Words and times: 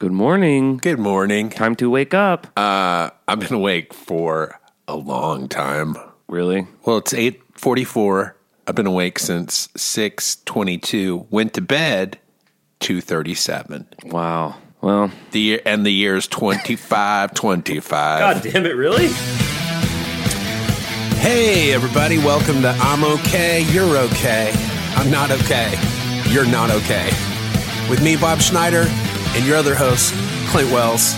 Good 0.00 0.12
morning. 0.12 0.76
Good 0.76 1.00
morning. 1.00 1.50
Time 1.50 1.74
to 1.76 1.90
wake 1.90 2.14
up. 2.14 2.46
Uh, 2.56 3.10
I've 3.26 3.40
been 3.40 3.52
awake 3.54 3.92
for 3.92 4.60
a 4.86 4.94
long 4.94 5.48
time. 5.48 5.96
Really? 6.28 6.68
Well, 6.84 6.98
it's 6.98 7.12
eight 7.12 7.40
forty-four. 7.54 8.36
I've 8.68 8.76
been 8.76 8.86
awake 8.86 9.18
since 9.18 9.68
six 9.76 10.36
twenty-two. 10.44 11.26
Went 11.30 11.52
to 11.54 11.60
bed 11.60 12.18
two 12.78 13.00
thirty-seven. 13.00 13.88
Wow. 14.04 14.54
Well, 14.80 15.10
The 15.32 15.40
year 15.40 15.60
and 15.66 15.84
the 15.84 15.90
year 15.90 16.12
year's 16.12 16.28
twenty-five 16.28 17.34
twenty-five. 17.34 18.40
damn 18.44 18.66
it, 18.66 18.76
really? 18.76 19.08
Hey, 21.18 21.72
everybody! 21.72 22.18
Welcome 22.18 22.62
to 22.62 22.68
I'm 22.78 23.02
okay. 23.02 23.64
You're 23.72 23.96
okay. 23.96 24.52
I'm 24.94 25.10
not 25.10 25.32
okay. 25.32 25.74
You're 26.28 26.46
not 26.46 26.70
okay. 26.70 27.10
With 27.90 28.00
me, 28.04 28.16
Bob 28.16 28.40
Schneider, 28.40 28.84
and 29.36 29.44
your 29.46 29.56
other 29.56 29.74
host, 29.74 30.14
Clint 30.48 30.70
Wells. 30.72 31.14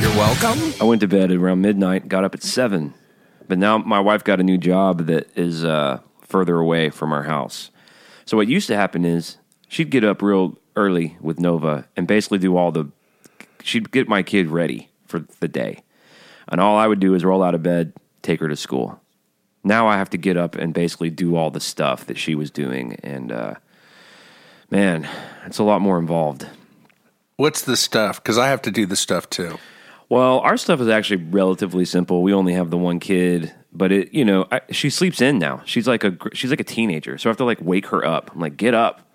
You're 0.00 0.10
welcome. 0.10 0.74
I 0.80 0.84
went 0.84 1.00
to 1.00 1.08
bed 1.08 1.32
around 1.32 1.60
midnight, 1.60 2.08
got 2.08 2.24
up 2.24 2.34
at 2.34 2.42
7. 2.42 2.94
But 3.48 3.58
now 3.58 3.78
my 3.78 3.98
wife 3.98 4.22
got 4.22 4.40
a 4.40 4.44
new 4.44 4.58
job 4.58 5.06
that 5.06 5.26
is 5.36 5.64
uh, 5.64 6.00
further 6.20 6.58
away 6.58 6.90
from 6.90 7.12
our 7.12 7.24
house. 7.24 7.70
So 8.26 8.36
what 8.36 8.46
used 8.46 8.66
to 8.68 8.76
happen 8.76 9.04
is 9.04 9.38
she'd 9.68 9.90
get 9.90 10.04
up 10.04 10.22
real 10.22 10.58
early 10.76 11.16
with 11.20 11.40
Nova 11.40 11.88
and 11.96 12.06
basically 12.06 12.38
do 12.38 12.56
all 12.56 12.70
the 12.70 12.90
she'd 13.62 13.90
get 13.90 14.08
my 14.08 14.22
kid 14.22 14.48
ready 14.48 14.90
for 15.06 15.24
the 15.40 15.48
day. 15.48 15.82
And 16.46 16.60
all 16.60 16.76
I 16.76 16.86
would 16.86 17.00
do 17.00 17.14
is 17.14 17.24
roll 17.24 17.42
out 17.42 17.54
of 17.54 17.62
bed, 17.62 17.92
take 18.22 18.40
her 18.40 18.48
to 18.48 18.56
school. 18.56 19.00
Now 19.64 19.88
I 19.88 19.96
have 19.96 20.10
to 20.10 20.18
get 20.18 20.36
up 20.36 20.54
and 20.54 20.72
basically 20.72 21.10
do 21.10 21.34
all 21.36 21.50
the 21.50 21.60
stuff 21.60 22.06
that 22.06 22.18
she 22.18 22.34
was 22.34 22.50
doing 22.50 22.94
and 23.02 23.32
uh, 23.32 23.54
man, 24.70 25.08
it's 25.46 25.58
a 25.58 25.64
lot 25.64 25.80
more 25.80 25.98
involved. 25.98 26.46
What's 27.38 27.62
the 27.62 27.76
stuff? 27.76 28.20
Because 28.20 28.36
I 28.36 28.48
have 28.48 28.62
to 28.62 28.72
do 28.72 28.84
the 28.84 28.96
stuff 28.96 29.30
too. 29.30 29.60
Well, 30.08 30.40
our 30.40 30.56
stuff 30.56 30.80
is 30.80 30.88
actually 30.88 31.24
relatively 31.26 31.84
simple. 31.84 32.20
We 32.20 32.34
only 32.34 32.52
have 32.54 32.70
the 32.70 32.76
one 32.76 32.98
kid, 32.98 33.54
but 33.72 33.92
it, 33.92 34.12
you 34.12 34.24
know, 34.24 34.48
I, 34.50 34.60
she 34.72 34.90
sleeps 34.90 35.20
in 35.20 35.38
now. 35.38 35.62
She's 35.64 35.86
like 35.86 36.02
a 36.02 36.16
she's 36.32 36.50
like 36.50 36.58
a 36.58 36.64
teenager, 36.64 37.16
so 37.16 37.28
I 37.28 37.30
have 37.30 37.36
to 37.36 37.44
like 37.44 37.60
wake 37.60 37.86
her 37.86 38.04
up. 38.04 38.32
I'm 38.34 38.40
like, 38.40 38.56
get 38.56 38.74
up. 38.74 39.08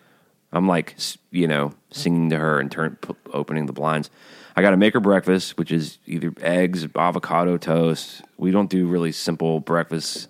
I'm 0.54 0.70
like, 0.70 0.96
you 1.32 1.50
know, 1.50 1.74
singing 1.92 2.30
to 2.30 2.38
her 2.38 2.62
and 2.62 2.72
turn 2.72 2.98
p- 3.02 3.14
opening 3.34 3.66
the 3.66 3.74
blinds. 3.74 4.10
I 4.56 4.62
got 4.62 4.70
to 4.70 4.78
make 4.78 4.94
her 4.94 5.02
breakfast, 5.02 5.58
which 5.58 5.74
is 5.74 5.98
either 6.06 6.32
eggs, 6.40 6.88
avocado 6.96 7.58
toast. 7.58 8.22
We 8.38 8.52
don't 8.52 8.70
do 8.70 8.88
really 8.88 9.12
simple 9.12 9.60
breakfasts. 9.60 10.30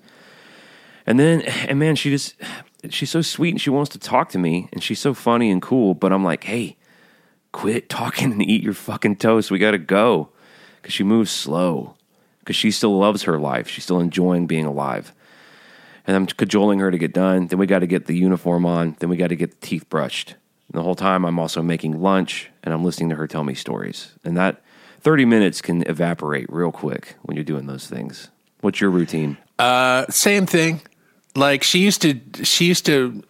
And 1.06 1.20
then, 1.20 1.42
and 1.42 1.78
man, 1.78 1.96
she 1.96 2.10
just 2.10 2.34
she's 2.90 3.12
so 3.12 3.22
sweet 3.22 3.52
and 3.52 3.62
she 3.62 3.70
wants 3.70 3.92
to 3.92 4.00
talk 4.00 4.30
to 4.30 4.40
me 4.40 4.68
and 4.74 4.82
she's 4.82 5.00
so 5.00 5.14
funny 5.14 5.52
and 5.52 5.62
cool. 5.62 5.94
But 5.94 6.12
I'm 6.12 6.24
like, 6.24 6.46
hey, 6.46 6.76
quit 7.54 7.88
talking 7.88 8.34
and 8.34 8.42
eat 8.42 8.62
your 8.62 8.74
fucking 8.74 9.16
toast. 9.16 9.50
We 9.50 9.60
got 9.60 9.72
to 9.72 9.78
go. 9.78 10.30
Because 10.82 10.94
she 10.94 11.04
moves 11.04 11.32
slow. 11.32 11.96
Because 12.40 12.58
she 12.58 12.72
still 12.72 12.98
loves 12.98 13.24
her 13.24 13.40
life. 13.40 13.70
She's 13.70 13.86
still 13.86 14.02
enjoying 14.02 14.48
being 14.48 14.66
alive. 14.66 15.14
And 16.06 16.18
I'm 16.18 16.26
cajoling 16.26 16.80
her 16.80 16.92
to 16.92 16.98
get 16.98 17.14
done. 17.14 17.48
Then 17.48 17.58
we 17.58 17.66
got 17.66 17.80
to 17.80 17.88
get 17.88 18.08
the 18.08 18.18
uniform 18.18 18.66
on. 18.66 18.98
Then 19.00 19.10
we 19.10 19.16
got 19.16 19.28
to 19.28 19.38
get 19.38 19.52
the 19.52 19.66
teeth 19.66 19.88
brushed. 19.90 20.32
And 20.68 20.80
the 20.80 20.84
whole 20.84 20.96
time 20.96 21.24
I'm 21.24 21.40
also 21.40 21.62
making 21.62 22.02
lunch 22.02 22.50
and 22.64 22.74
I'm 22.74 22.84
listening 22.84 23.10
to 23.10 23.16
her 23.16 23.28
tell 23.28 23.46
me 23.46 23.54
stories. 23.54 24.12
And 24.26 24.36
that 24.36 24.62
30 25.02 25.24
minutes 25.24 25.62
can 25.62 25.84
evaporate 25.88 26.52
real 26.52 26.72
quick 26.72 27.16
when 27.22 27.38
you're 27.38 27.46
doing 27.46 27.68
those 27.68 27.88
things. 27.88 28.30
What's 28.60 28.82
your 28.82 28.90
routine? 28.90 29.38
Uh, 29.60 30.06
same 30.10 30.46
thing. 30.46 30.82
Like 31.36 31.64
she 31.64 31.80
used 31.80 32.02
to, 32.02 32.20
she 32.44 32.66
used 32.66 32.86
to 32.88 33.24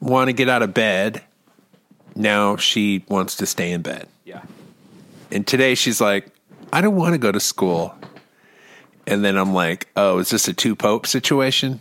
want 0.00 0.28
to 0.28 0.32
get 0.32 0.48
out 0.48 0.62
of 0.62 0.74
bed. 0.74 1.22
Now 2.14 2.56
she 2.56 3.04
wants 3.08 3.36
to 3.36 3.46
stay 3.46 3.72
in 3.72 3.82
bed. 3.82 4.08
Yeah. 4.24 4.42
And 5.30 5.46
today 5.46 5.74
she's 5.74 6.00
like, 6.00 6.28
I 6.72 6.80
don't 6.80 6.96
want 6.96 7.14
to 7.14 7.18
go 7.18 7.32
to 7.32 7.40
school. 7.40 7.94
And 9.06 9.24
then 9.24 9.36
I'm 9.36 9.52
like, 9.52 9.88
oh, 9.96 10.18
is 10.18 10.30
this 10.30 10.48
a 10.48 10.52
two 10.54 10.74
pope 10.74 11.06
situation? 11.06 11.80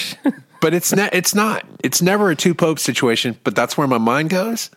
but 0.60 0.74
it's 0.74 0.94
not. 0.94 1.14
It's 1.14 1.34
not. 1.34 1.64
It's 1.82 2.02
never 2.02 2.30
a 2.30 2.36
two 2.36 2.54
pope 2.54 2.78
situation. 2.78 3.38
But 3.44 3.56
that's 3.56 3.78
where 3.78 3.86
my 3.86 3.98
mind 3.98 4.30
goes. 4.30 4.70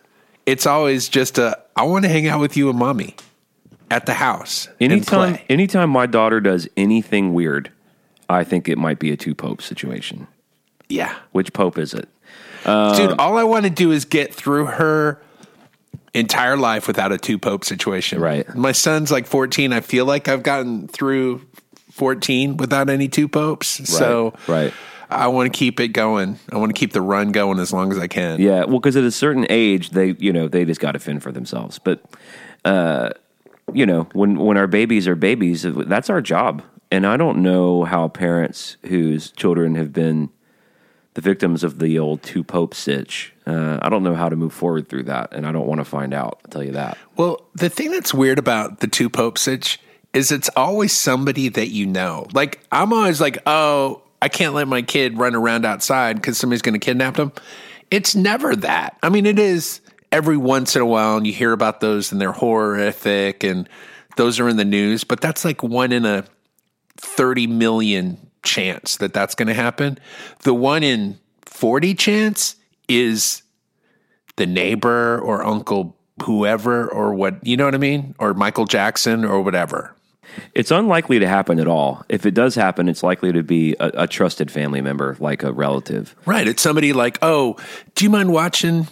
It's 0.46 0.66
always 0.66 1.08
just 1.08 1.38
a. 1.38 1.58
I 1.76 1.82
want 1.82 2.04
to 2.04 2.08
hang 2.08 2.26
out 2.26 2.40
with 2.40 2.56
you 2.56 2.70
and 2.70 2.78
mommy 2.78 3.16
at 3.90 4.06
the 4.06 4.14
house. 4.14 4.68
Anytime, 4.80 5.38
anytime 5.48 5.90
my 5.90 6.06
daughter 6.06 6.40
does 6.40 6.68
anything 6.76 7.34
weird, 7.34 7.70
I 8.28 8.44
think 8.44 8.68
it 8.68 8.78
might 8.78 8.98
be 8.98 9.12
a 9.12 9.16
two 9.16 9.34
pope 9.34 9.60
situation. 9.60 10.26
yeah, 10.88 11.14
Which 11.32 11.52
pope 11.52 11.78
is 11.78 11.94
it? 11.94 12.08
Dude. 12.64 13.18
All 13.18 13.36
I 13.36 13.44
want 13.44 13.64
to 13.64 13.70
do 13.70 13.92
is 13.92 14.04
get 14.04 14.34
through 14.34 14.66
her 14.66 15.20
entire 16.14 16.56
life 16.56 16.86
without 16.86 17.12
a 17.12 17.18
two 17.18 17.38
pope 17.38 17.64
situation. 17.64 18.20
Right. 18.20 18.52
My 18.54 18.72
son's 18.72 19.10
like 19.10 19.26
14. 19.26 19.72
I 19.72 19.80
feel 19.80 20.06
like 20.06 20.28
I've 20.28 20.42
gotten 20.42 20.88
through 20.88 21.46
14 21.90 22.56
without 22.56 22.88
any 22.88 23.08
two 23.08 23.28
popes. 23.28 23.88
So 23.88 24.34
right. 24.46 24.72
I 25.10 25.28
want 25.28 25.52
to 25.52 25.56
keep 25.56 25.80
it 25.80 25.88
going. 25.88 26.38
I 26.50 26.56
want 26.56 26.74
to 26.74 26.78
keep 26.78 26.92
the 26.92 27.00
run 27.00 27.32
going 27.32 27.58
as 27.58 27.72
long 27.72 27.92
as 27.92 27.98
I 27.98 28.08
can. 28.08 28.40
Yeah, 28.40 28.64
well, 28.64 28.80
because 28.80 28.96
at 28.96 29.04
a 29.04 29.10
certain 29.10 29.46
age, 29.48 29.90
they 29.90 30.16
you 30.18 30.32
know 30.32 30.48
they 30.48 30.64
just 30.64 30.80
got 30.80 30.92
to 30.92 30.98
fend 30.98 31.22
for 31.22 31.30
themselves. 31.30 31.78
But 31.78 32.02
uh, 32.64 33.10
you 33.72 33.86
know, 33.86 34.08
when 34.12 34.38
when 34.38 34.56
our 34.56 34.66
babies 34.66 35.06
are 35.06 35.14
babies, 35.14 35.62
that's 35.62 36.10
our 36.10 36.20
job. 36.20 36.62
And 36.90 37.06
I 37.06 37.16
don't 37.16 37.42
know 37.42 37.84
how 37.84 38.08
parents 38.08 38.76
whose 38.84 39.30
children 39.32 39.74
have 39.74 39.92
been 39.92 40.30
the 41.14 41.20
victims 41.20 41.64
of 41.64 41.78
the 41.78 41.98
old 41.98 42.22
two 42.22 42.44
pope 42.44 42.74
sitch. 42.74 43.32
Uh, 43.46 43.78
I 43.80 43.88
don't 43.88 44.02
know 44.02 44.14
how 44.14 44.28
to 44.28 44.36
move 44.36 44.52
forward 44.52 44.88
through 44.88 45.04
that, 45.04 45.32
and 45.32 45.46
I 45.46 45.52
don't 45.52 45.66
want 45.66 45.80
to 45.80 45.84
find 45.84 46.12
out. 46.12 46.40
I'll 46.44 46.50
tell 46.50 46.64
you 46.64 46.72
that. 46.72 46.98
Well, 47.16 47.42
the 47.54 47.70
thing 47.70 47.90
that's 47.90 48.12
weird 48.12 48.38
about 48.38 48.80
the 48.80 48.88
two 48.88 49.08
pope 49.08 49.38
sitch 49.38 49.80
is 50.12 50.30
it's 50.30 50.50
always 50.56 50.92
somebody 50.92 51.48
that 51.48 51.68
you 51.68 51.86
know. 51.86 52.26
Like 52.32 52.60
I'm 52.70 52.92
always 52.92 53.20
like, 53.20 53.38
oh, 53.46 54.02
I 54.20 54.28
can't 54.28 54.54
let 54.54 54.68
my 54.68 54.82
kid 54.82 55.18
run 55.18 55.34
around 55.34 55.64
outside 55.64 56.16
because 56.16 56.38
somebody's 56.38 56.62
going 56.62 56.78
to 56.78 56.84
kidnap 56.84 57.16
them. 57.16 57.32
It's 57.90 58.14
never 58.14 58.56
that. 58.56 58.96
I 59.02 59.08
mean, 59.08 59.26
it 59.26 59.38
is 59.38 59.80
every 60.10 60.36
once 60.36 60.74
in 60.74 60.82
a 60.82 60.86
while, 60.86 61.16
and 61.16 61.26
you 61.26 61.32
hear 61.32 61.52
about 61.52 61.80
those, 61.80 62.10
and 62.10 62.20
they're 62.20 62.32
horrific, 62.32 63.44
and 63.44 63.68
those 64.16 64.40
are 64.40 64.48
in 64.48 64.56
the 64.56 64.64
news. 64.64 65.04
But 65.04 65.20
that's 65.20 65.44
like 65.44 65.62
one 65.62 65.92
in 65.92 66.04
a 66.06 66.24
thirty 66.96 67.46
million 67.46 68.30
chance 68.44 68.96
that 68.98 69.12
that's 69.12 69.34
going 69.34 69.48
to 69.48 69.54
happen. 69.54 69.98
The 70.42 70.54
one 70.54 70.82
in 70.82 71.18
forty 71.44 71.94
chance 71.94 72.56
is 72.88 73.42
the 74.36 74.46
neighbor 74.46 75.18
or 75.18 75.44
uncle 75.44 75.96
whoever 76.22 76.88
or 76.88 77.14
what 77.14 77.44
you 77.46 77.56
know 77.56 77.64
what 77.64 77.74
I 77.74 77.78
mean 77.78 78.14
or 78.18 78.34
Michael 78.34 78.66
Jackson 78.66 79.24
or 79.24 79.40
whatever. 79.42 79.94
It's 80.54 80.70
unlikely 80.70 81.20
to 81.20 81.28
happen 81.28 81.60
at 81.60 81.68
all. 81.68 82.04
If 82.08 82.26
it 82.26 82.32
does 82.34 82.54
happen, 82.54 82.88
it's 82.88 83.02
likely 83.02 83.32
to 83.32 83.42
be 83.42 83.76
a, 83.78 84.02
a 84.02 84.06
trusted 84.06 84.50
family 84.50 84.80
member, 84.80 85.16
like 85.20 85.42
a 85.42 85.52
relative. 85.52 86.16
Right, 86.26 86.48
it's 86.48 86.62
somebody 86.62 86.92
like, 86.92 87.18
"Oh, 87.22 87.56
do 87.94 88.04
you 88.04 88.10
mind 88.10 88.32
watching 88.32 88.88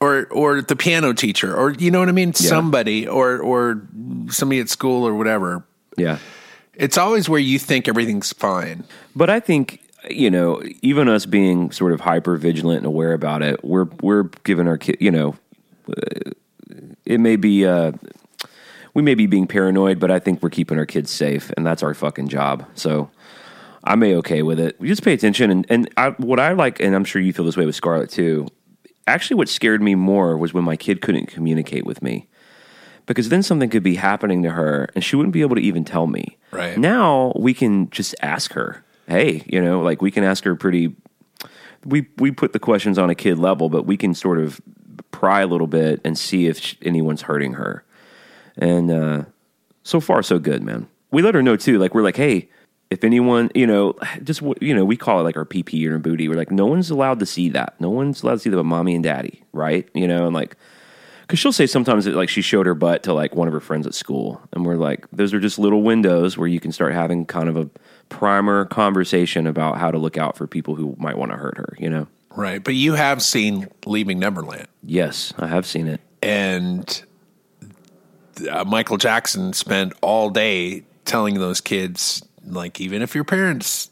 or 0.00 0.26
or 0.26 0.60
the 0.60 0.76
piano 0.76 1.12
teacher 1.12 1.54
or 1.54 1.70
you 1.70 1.90
know 1.90 2.00
what 2.00 2.08
I 2.08 2.12
mean, 2.12 2.34
somebody 2.34 3.06
or 3.06 3.38
or 3.38 3.82
somebody 4.28 4.60
at 4.60 4.68
school 4.68 5.06
or 5.06 5.14
whatever." 5.14 5.64
Yeah. 5.96 6.18
It's 6.76 6.98
always 6.98 7.28
where 7.28 7.40
you 7.40 7.58
think 7.58 7.88
everything's 7.88 8.32
fine. 8.32 8.84
But 9.14 9.30
I 9.30 9.40
think 9.40 9.80
you 10.10 10.30
know, 10.30 10.62
even 10.82 11.08
us 11.08 11.26
being 11.26 11.70
sort 11.70 11.92
of 11.92 12.00
hyper 12.00 12.36
vigilant 12.36 12.78
and 12.78 12.86
aware 12.86 13.12
about 13.12 13.42
it, 13.42 13.64
we're 13.64 13.88
we're 14.02 14.24
giving 14.44 14.68
our 14.68 14.78
kid, 14.78 14.96
you 15.00 15.10
know, 15.10 15.34
uh, 15.88 16.30
it 17.04 17.18
may 17.18 17.36
be 17.36 17.66
uh, 17.66 17.92
we 18.94 19.02
may 19.02 19.14
be 19.14 19.26
being 19.26 19.46
paranoid, 19.46 19.98
but 19.98 20.10
I 20.10 20.18
think 20.18 20.42
we're 20.42 20.50
keeping 20.50 20.78
our 20.78 20.86
kids 20.86 21.10
safe, 21.10 21.50
and 21.56 21.66
that's 21.66 21.82
our 21.82 21.94
fucking 21.94 22.28
job. 22.28 22.66
So 22.74 23.10
I'm 23.84 24.02
a 24.02 24.16
okay 24.16 24.42
with 24.42 24.60
it. 24.60 24.80
Just 24.82 25.02
pay 25.02 25.12
attention, 25.12 25.50
and 25.50 25.66
and 25.68 25.90
I, 25.96 26.10
what 26.10 26.40
I 26.40 26.52
like, 26.52 26.80
and 26.80 26.94
I'm 26.94 27.04
sure 27.04 27.20
you 27.20 27.32
feel 27.32 27.44
this 27.44 27.56
way 27.56 27.66
with 27.66 27.74
Scarlett 27.74 28.10
too. 28.10 28.48
Actually, 29.06 29.36
what 29.36 29.48
scared 29.48 29.82
me 29.82 29.94
more 29.94 30.36
was 30.36 30.52
when 30.52 30.64
my 30.64 30.76
kid 30.76 31.00
couldn't 31.00 31.26
communicate 31.26 31.86
with 31.86 32.02
me. 32.02 32.28
Because 33.06 33.28
then 33.28 33.44
something 33.44 33.70
could 33.70 33.84
be 33.84 33.94
happening 33.94 34.42
to 34.42 34.50
her 34.50 34.88
and 34.96 35.04
she 35.04 35.14
wouldn't 35.14 35.32
be 35.32 35.42
able 35.42 35.54
to 35.54 35.62
even 35.62 35.84
tell 35.84 36.08
me. 36.08 36.36
Right. 36.56 36.78
Now 36.78 37.32
we 37.36 37.54
can 37.54 37.90
just 37.90 38.14
ask 38.22 38.52
her, 38.52 38.84
hey, 39.08 39.44
you 39.46 39.62
know, 39.62 39.80
like 39.80 40.02
we 40.02 40.10
can 40.10 40.24
ask 40.24 40.44
her 40.44 40.54
pretty 40.54 40.94
we 41.84 42.08
we 42.18 42.30
put 42.30 42.52
the 42.52 42.58
questions 42.58 42.98
on 42.98 43.10
a 43.10 43.14
kid 43.14 43.38
level, 43.38 43.68
but 43.68 43.86
we 43.86 43.96
can 43.96 44.14
sort 44.14 44.38
of 44.38 44.60
pry 45.10 45.40
a 45.40 45.46
little 45.46 45.66
bit 45.66 46.00
and 46.04 46.18
see 46.18 46.46
if 46.46 46.58
sh- 46.58 46.74
anyone's 46.82 47.22
hurting 47.22 47.54
her. 47.54 47.84
And 48.56 48.90
uh, 48.90 49.24
so 49.82 50.00
far, 50.00 50.22
so 50.22 50.38
good, 50.38 50.62
man. 50.62 50.88
We 51.10 51.22
let 51.22 51.34
her 51.34 51.42
know 51.42 51.56
too. 51.56 51.78
Like 51.78 51.94
we're 51.94 52.02
like, 52.02 52.16
hey, 52.16 52.48
if 52.90 53.04
anyone, 53.04 53.50
you 53.54 53.66
know, 53.66 53.94
just 54.22 54.42
you 54.60 54.74
know, 54.74 54.84
we 54.84 54.96
call 54.96 55.20
it 55.20 55.22
like 55.22 55.36
our 55.36 55.44
PP 55.44 55.86
or 55.86 55.98
booty. 55.98 56.28
We're 56.28 56.36
like, 56.36 56.50
no 56.50 56.66
one's 56.66 56.90
allowed 56.90 57.20
to 57.20 57.26
see 57.26 57.48
that. 57.50 57.80
No 57.80 57.90
one's 57.90 58.22
allowed 58.22 58.34
to 58.34 58.38
see 58.40 58.50
that 58.50 58.56
but 58.56 58.64
mommy 58.64 58.94
and 58.94 59.04
daddy, 59.04 59.42
right? 59.52 59.88
You 59.94 60.08
know, 60.08 60.26
and 60.26 60.34
like, 60.34 60.56
because 61.26 61.38
she'll 61.38 61.52
say 61.52 61.66
sometimes 61.66 62.04
that 62.04 62.14
like 62.14 62.28
she 62.28 62.40
showed 62.42 62.66
her 62.66 62.74
butt 62.74 63.02
to 63.04 63.12
like 63.12 63.34
one 63.34 63.48
of 63.48 63.54
her 63.54 63.60
friends 63.60 63.86
at 63.86 63.94
school, 63.94 64.40
and 64.52 64.64
we're 64.64 64.76
like, 64.76 65.06
those 65.10 65.34
are 65.34 65.40
just 65.40 65.58
little 65.58 65.82
windows 65.82 66.38
where 66.38 66.48
you 66.48 66.60
can 66.60 66.70
start 66.72 66.92
having 66.92 67.26
kind 67.26 67.48
of 67.48 67.56
a 67.56 67.68
primer 68.08 68.64
conversation 68.66 69.46
about 69.46 69.78
how 69.78 69.90
to 69.90 69.98
look 69.98 70.16
out 70.16 70.36
for 70.36 70.46
people 70.46 70.76
who 70.76 70.94
might 70.98 71.18
want 71.18 71.32
to 71.32 71.36
hurt 71.36 71.56
her. 71.56 71.74
You 71.78 71.90
know? 71.90 72.06
Right. 72.36 72.62
But 72.62 72.74
you 72.74 72.94
have 72.94 73.22
seen 73.22 73.68
Leaving 73.86 74.18
Neverland. 74.18 74.68
Yes, 74.82 75.32
I 75.38 75.46
have 75.46 75.66
seen 75.66 75.88
it. 75.88 76.00
And 76.22 77.02
uh, 78.50 78.64
Michael 78.64 78.98
Jackson 78.98 79.52
spent 79.52 79.94
all 80.02 80.30
day 80.30 80.84
telling 81.04 81.38
those 81.40 81.60
kids, 81.60 82.22
like, 82.44 82.80
even 82.80 83.02
if 83.02 83.14
your 83.14 83.24
parents 83.24 83.90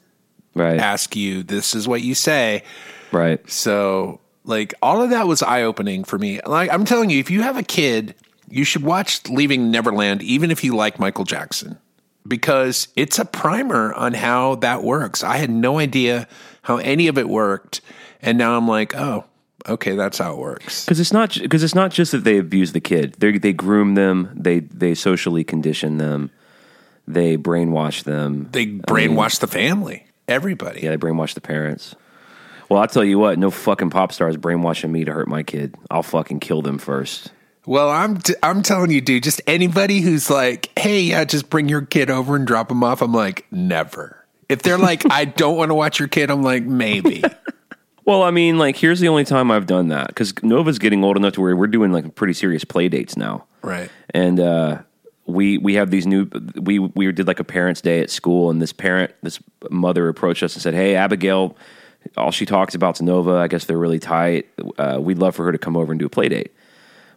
Right. 0.55 0.79
ask 0.79 1.17
you, 1.17 1.43
this 1.43 1.75
is 1.75 1.89
what 1.89 2.03
you 2.03 2.15
say. 2.15 2.63
Right. 3.11 3.49
So, 3.51 4.21
like, 4.45 4.75
all 4.83 5.03
of 5.03 5.11
that 5.11 5.27
was 5.27 5.43
eye 5.43 5.63
opening 5.63 6.05
for 6.05 6.19
me. 6.19 6.41
Like, 6.45 6.71
I'm 6.71 6.85
telling 6.85 7.11
you, 7.11 7.19
if 7.19 7.31
you 7.31 7.43
have 7.43 7.57
a 7.57 7.63
kid, 7.63 8.15
you 8.49 8.65
should 8.65 8.83
watch 8.83 9.27
Leaving 9.29 9.71
Neverland, 9.71 10.23
even 10.23 10.51
if 10.51 10.63
you 10.63 10.77
like 10.77 10.99
Michael 10.99 11.25
Jackson, 11.25 11.79
because 12.27 12.89
it's 12.97 13.19
a 13.19 13.25
primer 13.25 13.93
on 13.95 14.15
how 14.15 14.57
that 14.57 14.83
works. 14.83 15.23
I 15.25 15.39
had 15.39 15.51
no 15.51 15.79
idea 15.79 16.29
how 16.63 16.77
any 16.79 17.09
of 17.09 17.19
it 17.19 17.29
worked. 17.29 17.81
And 18.21 18.39
now 18.39 18.57
I'm 18.57 18.69
like, 18.69 18.95
oh, 18.95 19.25
okay, 19.67 19.97
that's 19.97 20.19
how 20.19 20.33
it 20.33 20.39
works. 20.39 20.85
Because 20.85 21.01
it's 21.01 21.13
not 21.13 21.39
because 21.41 21.63
it's 21.63 21.75
not 21.75 21.91
just 21.91 22.13
that 22.13 22.25
they 22.25 22.39
abuse 22.39 22.73
the 22.73 22.81
kid. 22.81 23.15
They 23.19 23.39
they 23.39 23.53
groom 23.53 23.95
them. 23.95 24.31
They 24.35 24.61
they 24.61 24.95
socially 24.95 25.45
condition 25.45 25.99
them. 25.99 26.31
They 27.07 27.37
brainwash 27.37 28.05
them. 28.05 28.49
They 28.53 28.67
brainwash 28.67 29.41
the 29.41 29.47
family, 29.47 30.07
everybody. 30.27 30.81
Yeah, 30.83 30.91
they 30.91 30.97
brainwash 30.97 31.35
the 31.35 31.43
parents. 31.43 31.95
Well, 32.69 32.81
I'll 32.81 32.89
tell 32.89 33.05
you 33.05 33.19
what. 33.19 33.39
No 33.39 33.51
fucking 33.51 33.91
pop 33.91 34.13
stars 34.13 34.37
brainwashing 34.37 34.91
me 34.91 35.05
to 35.05 35.13
hurt 35.13 35.29
my 35.29 35.43
kid. 35.43 35.75
I'll 35.91 36.03
fucking 36.03 36.41
kill 36.41 36.63
them 36.63 36.79
first. 36.79 37.31
Well, 37.67 37.91
I'm 37.91 38.19
t- 38.19 38.35
I'm 38.43 38.63
telling 38.63 38.91
you, 38.91 39.01
dude. 39.01 39.23
Just 39.23 39.41
anybody 39.47 40.01
who's 40.01 40.29
like, 40.31 40.71
"Hey, 40.79 41.01
yeah, 41.01 41.25
just 41.25 41.49
bring 41.51 41.69
your 41.69 41.83
kid 41.83 42.11
over 42.11 42.37
and 42.37 42.47
drop 42.47 42.71
him 42.71 42.83
off." 42.85 43.01
I'm 43.03 43.13
like, 43.13 43.47
never. 43.51 44.25
If 44.49 44.63
they're 44.63 44.79
like, 44.79 45.03
"I 45.11 45.25
don't 45.25 45.57
want 45.57 45.71
to 45.71 45.75
watch 45.75 45.99
your 45.99 46.09
kid," 46.09 46.31
I'm 46.31 46.43
like, 46.43 46.65
maybe. 46.65 47.23
Well, 48.07 48.23
I 48.23 48.33
mean, 48.33 48.59
like 48.59 48.77
here's 48.77 49.01
the 49.01 49.09
only 49.09 49.25
time 49.25 49.51
I've 49.51 49.65
done 49.65 49.89
that 49.89 50.09
because 50.09 50.35
Nova's 50.43 50.79
getting 50.79 51.03
old 51.03 51.17
enough 51.17 51.33
to 51.35 51.41
where 51.41 51.57
we're 51.57 51.67
doing 51.67 51.91
like 51.91 52.15
pretty 52.15 52.35
serious 52.35 52.63
play 52.63 52.91
dates 52.91 53.17
now. 53.17 53.47
right. 53.63 53.89
and 54.11 54.39
uh, 54.39 54.83
we 55.25 55.57
we 55.57 55.73
have 55.77 55.91
these 55.91 56.07
new 56.07 56.29
we 56.61 56.79
we 56.81 57.11
did 57.13 57.27
like 57.27 57.41
a 57.41 57.45
parents 57.45 57.81
day 57.81 58.01
at 58.01 58.11
school 58.11 58.51
and 58.51 58.61
this 58.61 58.75
parent 58.75 59.15
this 59.23 59.39
mother 59.71 60.07
approached 60.11 60.43
us 60.43 60.55
and 60.55 60.63
said 60.63 60.75
hey 60.75 60.97
abigail 60.97 61.57
all 62.17 62.31
she 62.31 62.47
talks 62.47 62.75
about 62.75 62.97
is 62.97 63.03
nova 63.03 63.33
i 63.33 63.49
guess 63.49 63.65
they're 63.65 63.79
really 63.79 63.99
tight. 63.99 64.49
Uh, 64.79 64.99
we'd 65.01 65.19
love 65.19 65.35
for 65.35 65.45
her 65.45 65.53
to 65.53 65.59
come 65.59 65.77
over 65.77 65.93
and 65.93 65.99
do 65.99 66.07
a 66.07 66.11
play 66.11 66.29
date. 66.29 66.53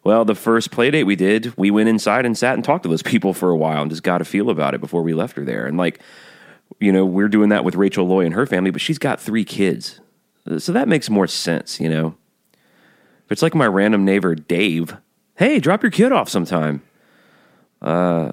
Well 0.04 0.26
the 0.26 0.36
first 0.36 0.72
play 0.72 0.92
date 0.92 1.04
we 1.04 1.16
did 1.16 1.56
we 1.58 1.72
went 1.72 1.90
inside 1.90 2.26
and 2.26 2.38
sat 2.38 2.56
and 2.56 2.64
talked 2.64 2.84
to 2.84 2.90
those 2.90 3.04
people 3.14 3.34
for 3.34 3.50
a 3.50 3.58
while 3.58 3.82
and 3.82 3.92
just 3.92 4.04
got 4.04 4.22
a 4.22 4.26
feel 4.26 4.50
about 4.50 4.74
it 4.74 4.82
before 4.82 5.02
we 5.02 5.14
left 5.14 5.36
her 5.38 5.46
there. 5.46 5.66
And 5.66 5.78
like 5.78 6.00
you 6.80 6.92
know 6.92 7.06
we're 7.06 7.30
doing 7.30 7.50
that 7.50 7.64
with 7.64 7.76
rachel 7.76 8.06
loy 8.06 8.26
and 8.26 8.34
her 8.34 8.46
family 8.46 8.72
but 8.72 8.82
she's 8.82 9.00
got 9.00 9.20
three 9.20 9.46
kids. 9.46 10.00
So 10.58 10.72
that 10.72 10.88
makes 10.88 11.10
more 11.10 11.28
sense 11.28 11.80
you 11.80 11.90
know? 11.90 12.16
If 13.26 13.32
it's 13.32 13.42
like 13.42 13.56
my 13.56 13.68
random 13.68 14.06
neighbor 14.06 14.36
dave 14.36 14.98
hey 15.36 15.60
drop 15.60 15.84
your 15.84 15.92
kid 15.92 16.12
off 16.12 16.30
sometime. 16.30 16.82
Uh, 17.82 18.32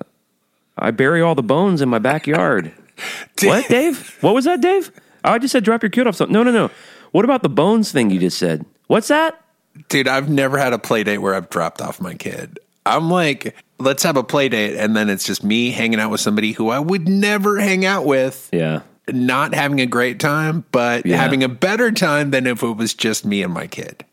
I 0.76 0.90
bury 0.90 1.22
all 1.22 1.34
the 1.34 1.42
bones 1.42 1.80
in 1.80 1.88
my 1.88 1.98
backyard. 1.98 2.72
what, 3.42 3.68
Dave? 3.68 4.16
What 4.20 4.34
was 4.34 4.44
that, 4.44 4.60
Dave? 4.60 4.90
Oh, 5.24 5.32
I 5.32 5.38
just 5.38 5.52
said 5.52 5.64
drop 5.64 5.82
your 5.82 5.90
kid 5.90 6.06
off. 6.06 6.16
Something. 6.16 6.32
No, 6.34 6.42
no, 6.42 6.52
no. 6.52 6.70
What 7.12 7.24
about 7.24 7.42
the 7.42 7.48
bones 7.48 7.92
thing 7.92 8.10
you 8.10 8.18
just 8.18 8.38
said? 8.38 8.64
What's 8.88 9.08
that? 9.08 9.40
Dude, 9.88 10.06
I've 10.08 10.28
never 10.28 10.58
had 10.58 10.72
a 10.72 10.78
play 10.78 11.02
date 11.04 11.18
where 11.18 11.34
I've 11.34 11.48
dropped 11.50 11.80
off 11.80 12.00
my 12.00 12.14
kid. 12.14 12.58
I'm 12.86 13.10
like, 13.10 13.56
let's 13.78 14.02
have 14.02 14.16
a 14.16 14.22
play 14.22 14.48
date, 14.48 14.76
and 14.76 14.94
then 14.94 15.08
it's 15.08 15.24
just 15.24 15.42
me 15.42 15.70
hanging 15.70 15.98
out 15.98 16.10
with 16.10 16.20
somebody 16.20 16.52
who 16.52 16.68
I 16.68 16.78
would 16.78 17.08
never 17.08 17.58
hang 17.58 17.84
out 17.84 18.04
with. 18.04 18.50
Yeah. 18.52 18.82
Not 19.08 19.54
having 19.54 19.80
a 19.80 19.86
great 19.86 20.20
time, 20.20 20.64
but 20.70 21.06
Yeah. 21.06 21.16
having 21.16 21.42
a 21.42 21.48
better 21.48 21.90
time 21.90 22.30
than 22.30 22.46
if 22.46 22.62
it 22.62 22.76
was 22.76 22.94
just 22.94 23.24
me 23.24 23.42
and 23.42 23.52
my 23.52 23.66
kid. 23.66 24.04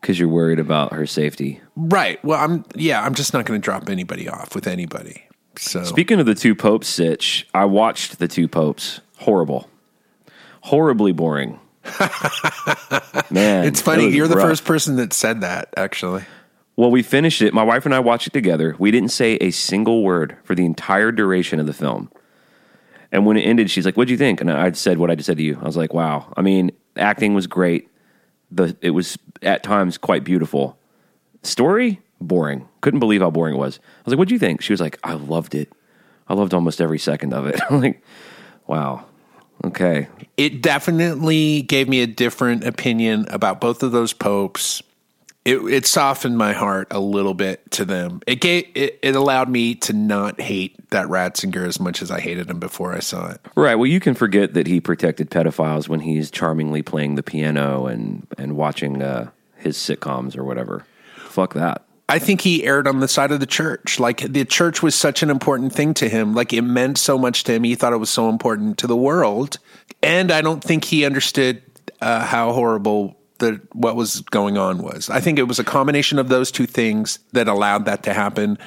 Because 0.00 0.18
you're 0.18 0.28
worried 0.28 0.58
about 0.60 0.92
her 0.92 1.06
safety. 1.06 1.60
Right. 1.76 2.22
Well, 2.24 2.38
I'm 2.38 2.64
yeah, 2.74 3.02
I'm 3.04 3.14
just 3.14 3.32
not 3.34 3.46
going 3.46 3.60
to 3.60 3.64
drop 3.64 3.88
anybody 3.88 4.28
off 4.28 4.54
with 4.54 4.66
anybody. 4.66 5.24
So 5.56 5.82
Speaking 5.84 6.20
of 6.20 6.26
the 6.26 6.36
two 6.36 6.54
popes 6.54 6.86
sitch, 6.88 7.48
I 7.54 7.64
watched 7.64 8.18
the 8.20 8.28
two 8.28 8.46
popes. 8.46 9.00
Horrible. 9.16 9.68
Horribly 10.62 11.12
boring. 11.12 11.58
Man. 13.30 13.64
it's 13.64 13.80
funny. 13.80 14.08
You're 14.10 14.28
the 14.28 14.36
rough. 14.36 14.48
first 14.48 14.64
person 14.64 14.96
that 14.96 15.12
said 15.12 15.40
that. 15.40 15.72
Actually, 15.76 16.24
Well, 16.76 16.90
we 16.90 17.02
finished 17.02 17.40
it. 17.42 17.54
My 17.54 17.62
wife 17.62 17.84
and 17.86 17.94
I 17.94 18.00
watched 18.00 18.26
it 18.26 18.32
together. 18.32 18.74
We 18.78 18.90
didn't 18.90 19.10
say 19.10 19.34
a 19.40 19.50
single 19.50 20.02
word 20.02 20.36
for 20.44 20.54
the 20.54 20.64
entire 20.64 21.12
duration 21.12 21.60
of 21.60 21.66
the 21.66 21.72
film. 21.72 22.10
And 23.10 23.24
when 23.24 23.36
it 23.38 23.42
ended, 23.42 23.70
she's 23.70 23.86
like, 23.86 23.96
"What'd 23.96 24.10
you 24.10 24.18
think?" 24.18 24.40
And 24.40 24.50
I 24.50 24.70
said 24.72 24.98
what 24.98 25.10
I 25.10 25.14
just 25.14 25.26
said 25.26 25.38
to 25.38 25.42
you. 25.42 25.58
I 25.62 25.64
was 25.64 25.76
like, 25.78 25.94
"Wow." 25.94 26.32
I 26.36 26.42
mean, 26.42 26.72
acting 26.96 27.32
was 27.34 27.46
great. 27.46 27.88
The 28.50 28.76
it 28.82 28.90
was 28.90 29.16
at 29.42 29.62
times 29.62 29.96
quite 29.96 30.24
beautiful. 30.24 30.78
Story 31.42 32.00
boring. 32.20 32.68
Couldn't 32.82 33.00
believe 33.00 33.22
how 33.22 33.30
boring 33.30 33.54
it 33.54 33.58
was. 33.58 33.78
I 33.78 34.02
was 34.04 34.12
like, 34.12 34.18
"What'd 34.18 34.30
you 34.32 34.38
think?" 34.38 34.60
She 34.60 34.72
was 34.74 34.80
like, 34.80 34.98
"I 35.04 35.14
loved 35.14 35.54
it. 35.54 35.72
I 36.28 36.34
loved 36.34 36.52
almost 36.52 36.82
every 36.82 36.98
second 36.98 37.32
of 37.32 37.46
it." 37.46 37.58
I'm 37.70 37.80
like, 37.80 38.02
"Wow." 38.66 39.06
Okay. 39.64 40.08
it 40.36 40.62
definitely 40.62 41.62
gave 41.62 41.88
me 41.88 42.00
a 42.02 42.06
different 42.06 42.64
opinion 42.64 43.26
about 43.30 43.60
both 43.60 43.82
of 43.82 43.92
those 43.92 44.12
popes. 44.12 44.82
It, 45.44 45.56
it 45.58 45.86
softened 45.86 46.36
my 46.36 46.52
heart 46.52 46.88
a 46.90 47.00
little 47.00 47.32
bit 47.32 47.70
to 47.72 47.84
them. 47.86 48.20
It 48.26 48.40
gave 48.40 48.66
it, 48.74 48.98
it 49.02 49.16
allowed 49.16 49.48
me 49.48 49.74
to 49.76 49.92
not 49.94 50.40
hate 50.40 50.90
that 50.90 51.06
Ratzinger 51.06 51.66
as 51.66 51.80
much 51.80 52.02
as 52.02 52.10
I 52.10 52.20
hated 52.20 52.50
him 52.50 52.60
before 52.60 52.92
I 52.92 52.98
saw 53.00 53.30
it. 53.30 53.40
Right. 53.54 53.74
Well, 53.76 53.86
you 53.86 53.98
can 53.98 54.14
forget 54.14 54.52
that 54.54 54.66
he 54.66 54.80
protected 54.80 55.30
pedophiles 55.30 55.88
when 55.88 56.00
he's 56.00 56.30
charmingly 56.30 56.82
playing 56.82 57.14
the 57.14 57.22
piano 57.22 57.86
and 57.86 58.26
and 58.36 58.56
watching 58.56 59.00
uh, 59.02 59.30
his 59.56 59.78
sitcoms 59.78 60.36
or 60.36 60.44
whatever. 60.44 60.84
Fuck 61.16 61.54
that. 61.54 61.82
I 62.08 62.18
think 62.18 62.40
he 62.40 62.64
erred 62.64 62.88
on 62.88 63.00
the 63.00 63.08
side 63.08 63.32
of 63.32 63.40
the 63.40 63.46
church. 63.46 64.00
Like 64.00 64.20
the 64.20 64.44
church 64.44 64.82
was 64.82 64.94
such 64.94 65.22
an 65.22 65.28
important 65.28 65.74
thing 65.74 65.92
to 65.94 66.08
him. 66.08 66.34
Like 66.34 66.52
it 66.52 66.62
meant 66.62 66.96
so 66.96 67.18
much 67.18 67.44
to 67.44 67.52
him. 67.52 67.64
He 67.64 67.74
thought 67.74 67.92
it 67.92 67.98
was 67.98 68.10
so 68.10 68.28
important 68.30 68.78
to 68.78 68.86
the 68.86 68.96
world. 68.96 69.58
And 70.02 70.32
I 70.32 70.40
don't 70.40 70.64
think 70.64 70.84
he 70.84 71.04
understood 71.04 71.62
uh, 72.00 72.24
how 72.24 72.52
horrible 72.52 73.16
the 73.38 73.60
what 73.72 73.94
was 73.94 74.20
going 74.22 74.56
on 74.56 74.78
was. 74.78 75.10
I 75.10 75.20
think 75.20 75.38
it 75.38 75.44
was 75.44 75.58
a 75.58 75.64
combination 75.64 76.18
of 76.18 76.28
those 76.28 76.50
two 76.50 76.66
things 76.66 77.18
that 77.32 77.46
allowed 77.46 77.84
that 77.84 78.02
to 78.04 78.14
happen. 78.14 78.58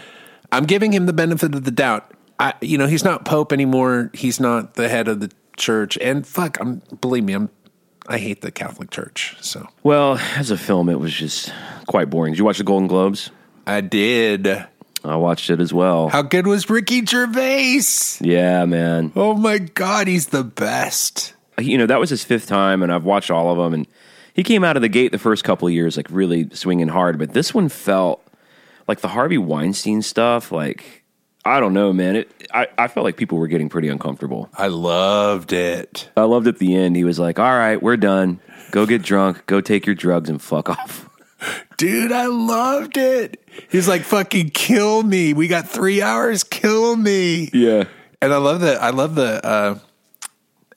I'm 0.51 0.65
giving 0.65 0.93
him 0.93 1.07
the 1.07 1.13
benefit 1.13 1.55
of 1.55 1.63
the 1.63 1.71
doubt. 1.71 2.13
I, 2.39 2.53
you 2.61 2.77
know, 2.77 2.87
he's 2.87 3.03
not 3.03 3.25
pope 3.25 3.51
anymore. 3.53 4.11
He's 4.13 4.39
not 4.39 4.75
the 4.75 4.89
head 4.89 5.07
of 5.07 5.19
the 5.19 5.31
church. 5.57 5.97
And 5.99 6.25
fuck, 6.25 6.59
I'm 6.59 6.81
believe 7.01 7.23
me, 7.23 7.33
I'm 7.33 7.49
I 8.07 8.17
hate 8.17 8.41
the 8.41 8.51
Catholic 8.51 8.89
Church. 8.89 9.35
So 9.41 9.67
Well, 9.83 10.17
as 10.35 10.51
a 10.51 10.57
film, 10.57 10.89
it 10.89 10.99
was 10.99 11.13
just 11.13 11.53
quite 11.87 12.09
boring. 12.09 12.33
Did 12.33 12.39
you 12.39 12.45
watch 12.45 12.57
the 12.57 12.63
Golden 12.63 12.87
Globes? 12.87 13.29
I 13.67 13.81
did. 13.81 14.47
I 15.03 15.15
watched 15.15 15.49
it 15.49 15.59
as 15.59 15.73
well. 15.73 16.09
How 16.09 16.21
good 16.21 16.45
was 16.45 16.69
Ricky 16.69 17.05
Gervais? 17.05 18.19
yeah, 18.21 18.65
man. 18.65 19.11
Oh 19.15 19.33
my 19.33 19.57
God, 19.57 20.07
he's 20.07 20.27
the 20.27 20.43
best. 20.43 21.33
You 21.59 21.77
know 21.77 21.85
that 21.85 21.99
was 21.99 22.09
his 22.09 22.23
fifth 22.23 22.47
time, 22.47 22.81
and 22.83 22.91
I've 22.91 23.03
watched 23.03 23.31
all 23.31 23.51
of 23.51 23.57
them. 23.57 23.73
And 23.73 23.87
he 24.33 24.43
came 24.43 24.63
out 24.63 24.75
of 24.75 24.81
the 24.81 24.89
gate 24.89 25.11
the 25.11 25.17
first 25.19 25.43
couple 25.43 25.67
of 25.67 25.73
years 25.73 25.97
like 25.97 26.07
really 26.09 26.49
swinging 26.53 26.87
hard, 26.89 27.17
but 27.19 27.33
this 27.33 27.53
one 27.53 27.69
felt 27.69 28.23
like 28.87 29.01
the 29.01 29.09
Harvey 29.09 29.37
Weinstein 29.37 30.01
stuff. 30.01 30.51
Like 30.51 31.00
I 31.43 31.59
don't 31.59 31.73
know, 31.73 31.91
man. 31.91 32.17
It 32.17 32.49
I, 32.53 32.67
I 32.77 32.87
felt 32.87 33.03
like 33.03 33.17
people 33.17 33.37
were 33.37 33.47
getting 33.47 33.69
pretty 33.69 33.87
uncomfortable. 33.87 34.49
I 34.55 34.67
loved 34.67 35.53
it. 35.53 36.09
I 36.15 36.23
loved 36.23 36.47
at 36.47 36.59
the 36.59 36.75
end. 36.75 36.95
He 36.95 37.03
was 37.03 37.17
like, 37.19 37.39
"All 37.39 37.45
right, 37.45 37.81
we're 37.81 37.97
done. 37.97 38.39
Go 38.71 38.85
get 38.85 39.01
drunk. 39.01 39.45
Go 39.47 39.61
take 39.61 39.85
your 39.85 39.95
drugs 39.95 40.29
and 40.29 40.41
fuck 40.41 40.69
off." 40.69 41.09
Dude, 41.77 42.11
I 42.11 42.27
loved 42.27 42.97
it. 42.97 43.43
He's 43.69 43.87
like, 43.87 44.03
fucking 44.03 44.51
kill 44.51 45.01
me. 45.01 45.33
We 45.33 45.47
got 45.47 45.67
three 45.67 46.01
hours, 46.01 46.43
kill 46.43 46.95
me. 46.95 47.49
Yeah. 47.53 47.85
And 48.21 48.31
I 48.31 48.37
love 48.37 48.61
that. 48.61 48.81
I 48.81 48.91
love 48.91 49.15
the 49.15 49.43
uh, 49.43 49.79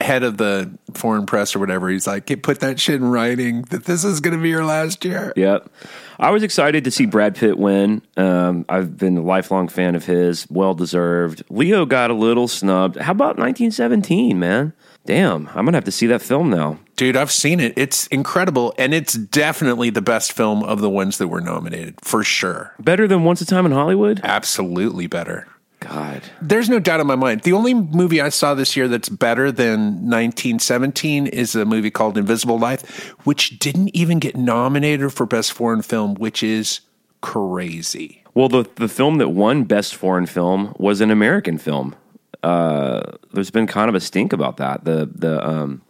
head 0.01 0.23
of 0.23 0.39
the 0.39 0.79
foreign 0.95 1.27
press 1.27 1.55
or 1.55 1.59
whatever. 1.59 1.91
He's 1.91 2.07
like, 2.07 2.29
"Hey, 2.29 2.37
put 2.37 2.61
that 2.61 2.81
shit 2.81 2.97
in 2.97 3.05
writing 3.05 3.63
that 3.71 3.85
this 3.85 4.05
is 4.05 4.21
going 4.21 4.37
to 4.37 4.43
be 4.43 4.49
your 4.49 4.65
last 4.65 5.05
year. 5.05 5.33
Yep. 5.37 5.71
I 6.19 6.31
was 6.31 6.43
excited 6.43 6.85
to 6.85 6.91
see 6.91 7.07
Brad 7.07 7.35
Pitt 7.35 7.59
win. 7.59 8.03
Um, 8.17 8.65
I've 8.69 8.97
been 8.97 9.19
a 9.19 9.23
lifelong 9.23 9.69
fan 9.69 9.95
of 9.95 10.05
his. 10.05 10.47
Well 10.51 10.75
deserved. 10.75 11.43
Leo 11.51 11.85
got 11.87 12.11
a 12.11 12.15
little 12.15 12.49
snubbed. 12.49 12.97
How 12.97 13.13
about 13.13 13.39
1917, 13.39 14.39
man? 14.39 14.73
Damn, 15.07 15.49
I'm 15.49 15.67
gonna 15.67 15.77
have 15.77 15.85
to 15.85 15.93
see 15.93 16.07
that 16.07 16.23
film 16.23 16.49
now. 16.49 16.79
Dude, 16.97 17.17
I've 17.17 17.31
seen 17.31 17.61
it. 17.61 17.75
It's 17.77 18.07
incredible. 18.07 18.75
And 18.79 18.95
it's 18.95 19.15
definitely 19.15 19.91
the 19.91 20.01
best 20.01 20.33
film 20.33 20.63
of 20.63 20.81
the 20.81 20.89
ones 20.89 21.19
that 21.19 21.29
were 21.29 21.41
nominated, 21.41 21.97
for 22.01 22.25
sure. 22.25 22.75
Better 22.79 23.07
than 23.07 23.25
Once 23.25 23.41
a 23.41 23.47
Time 23.47 23.67
in 23.67 23.73
Hollywood. 23.73 24.21
Absolutely 24.23 25.07
better. 25.07 25.47
God. 25.89 26.23
There's 26.41 26.69
no 26.69 26.79
doubt 26.79 27.01
in 27.01 27.07
my 27.07 27.15
mind. 27.15 27.43
The 27.43 27.53
only 27.53 27.75
movie 27.75 28.21
I 28.21 28.31
saw 28.31 28.55
this 28.55 28.77
year 28.77 28.89
that's 28.89 29.09
better 29.09 29.53
than 29.53 30.09
1917 30.09 31.27
is 31.27 31.55
a 31.55 31.65
movie 31.65 31.91
called 31.91 32.17
Invisible 32.17 32.59
Life, 32.59 33.11
which 33.25 33.59
didn't 33.59 33.95
even 33.95 34.19
get 34.19 34.37
nominated 34.37 35.13
for 35.13 35.27
Best 35.27 35.53
Foreign 35.53 35.83
Film, 35.83 36.15
which 36.15 36.43
is 36.43 36.81
crazy. 37.21 38.23
Well, 38.35 38.49
the 38.49 38.69
the 38.77 38.89
film 38.89 39.19
that 39.19 39.29
won 39.29 39.65
Best 39.65 39.95
Foreign 39.95 40.27
Film 40.27 40.75
was 40.79 41.01
an 41.01 41.11
American 41.11 41.59
film. 41.59 41.95
Uh, 42.43 43.13
there's 43.33 43.51
been 43.51 43.67
kind 43.67 43.89
of 43.89 43.95
a 43.95 44.01
stink 44.01 44.33
about 44.33 44.57
that. 44.57 44.85
The 44.85 45.09
the 45.15 45.47
um, 45.47 45.83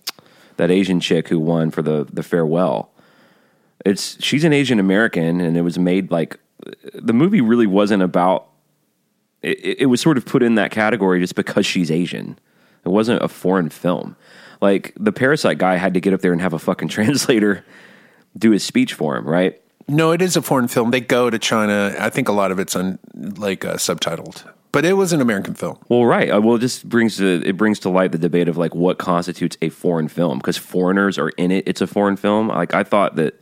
that 0.56 0.70
Asian 0.70 1.00
chick 1.00 1.28
who 1.28 1.38
won 1.38 1.70
for 1.70 1.82
the 1.82 2.06
the 2.12 2.22
farewell. 2.22 2.90
It's 3.84 4.22
she's 4.22 4.44
an 4.44 4.52
Asian 4.52 4.78
American, 4.78 5.40
and 5.40 5.56
it 5.56 5.62
was 5.62 5.78
made 5.78 6.10
like 6.10 6.38
the 6.94 7.12
movie 7.12 7.40
really 7.40 7.66
wasn't 7.66 8.02
about 8.02 8.48
it, 9.44 9.76
it 9.80 9.86
was 9.86 10.00
sort 10.00 10.16
of 10.16 10.24
put 10.24 10.42
in 10.42 10.54
that 10.56 10.70
category 10.70 11.20
just 11.20 11.34
because 11.34 11.66
she's 11.66 11.90
Asian. 11.90 12.38
It 12.84 12.88
wasn't 12.88 13.22
a 13.22 13.28
foreign 13.28 13.70
film. 13.70 14.16
Like 14.60 14.92
the 14.98 15.12
Parasite 15.12 15.58
guy 15.58 15.76
had 15.76 15.94
to 15.94 16.00
get 16.00 16.12
up 16.12 16.20
there 16.20 16.32
and 16.32 16.40
have 16.40 16.52
a 16.52 16.58
fucking 16.58 16.88
translator 16.96 17.64
do 18.36 18.50
his 18.50 18.64
speech 18.64 18.94
for 18.94 19.16
him, 19.16 19.26
right? 19.26 19.60
No, 19.86 20.12
it 20.12 20.22
is 20.22 20.36
a 20.36 20.42
foreign 20.42 20.68
film. 20.68 20.90
They 20.90 21.00
go 21.00 21.28
to 21.28 21.38
China. 21.38 21.94
I 21.98 22.08
think 22.08 22.28
a 22.28 22.32
lot 22.32 22.50
of 22.50 22.58
it's 22.58 22.74
on 22.74 22.98
like 23.14 23.64
uh, 23.64 23.74
subtitled, 23.74 24.50
but 24.72 24.84
it 24.84 24.94
was 24.94 25.12
an 25.12 25.20
American 25.20 25.54
film. 25.54 25.78
Well, 25.88 26.06
right. 26.06 26.30
Uh, 26.30 26.40
Well, 26.40 26.56
it 26.56 26.60
just 26.60 26.88
brings 26.88 27.18
to 27.18 27.42
it 27.44 27.56
brings 27.58 27.78
to 27.80 27.90
light 27.90 28.12
the 28.12 28.18
debate 28.18 28.48
of 28.48 28.56
like 28.56 28.74
what 28.74 28.98
constitutes 28.98 29.58
a 29.60 29.68
foreign 29.68 30.08
film 30.08 30.38
because 30.38 30.56
foreigners 30.56 31.18
are 31.18 31.28
in 31.30 31.50
it. 31.50 31.68
It's 31.68 31.82
a 31.82 31.86
foreign 31.86 32.16
film. 32.16 32.48
Like 32.48 32.74
I 32.74 32.82
thought 32.82 33.16
that. 33.16 33.40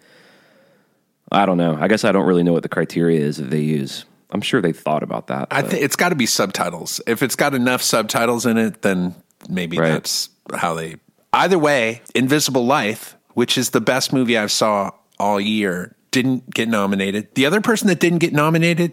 I 1.31 1.47
don't 1.47 1.57
know. 1.57 1.79
I 1.81 1.89
guess 1.89 2.05
I 2.05 2.13
don't 2.13 2.27
really 2.27 2.43
know 2.43 2.53
what 2.53 2.63
the 2.63 2.69
criteria 2.69 3.21
is 3.21 3.39
that 3.39 3.49
they 3.49 3.61
use. 3.61 4.05
I'm 4.33 4.41
sure 4.41 4.61
they 4.61 4.73
thought 4.73 5.03
about 5.03 5.27
that. 5.29 5.49
I 5.51 5.63
think 5.63 5.83
it's 5.83 5.95
got 5.97 6.09
to 6.09 6.15
be 6.15 6.27
subtitles. 6.27 7.01
If 7.07 7.23
it's 7.23 7.37
got 7.37 7.55
enough 7.55 7.83
subtitles 7.83 8.47
in 8.47 8.57
it, 8.59 8.83
then 8.83 9.15
maybe 9.49 9.79
Right. 9.79 9.91
that's 9.91 10.31
how 10.55 10.75
they. 10.75 10.97
Either 11.33 11.59
way, 11.59 12.01
Invisible 12.15 12.65
Life, 12.67 13.17
which 13.35 13.57
is 13.59 13.71
the 13.71 13.81
best 13.81 14.13
movie 14.13 14.37
I've 14.39 14.51
saw 14.53 14.91
all 15.19 15.41
year, 15.41 15.95
didn't 16.11 16.51
get 16.53 16.69
nominated. 16.69 17.29
The 17.35 17.47
other 17.47 17.61
person 17.61 17.89
that 17.89 18.01
didn't 18.01 18.19
get 18.19 18.33
nominated 18.33 18.93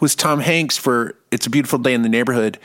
was 0.00 0.14
Tom 0.14 0.40
Hanks 0.40 0.76
for 0.76 1.16
"It's 1.30 1.46
a 1.46 1.50
Beautiful 1.50 1.78
Day 1.78 1.92
in 1.94 2.02
the 2.02 2.08
Neighborhood," 2.08 2.58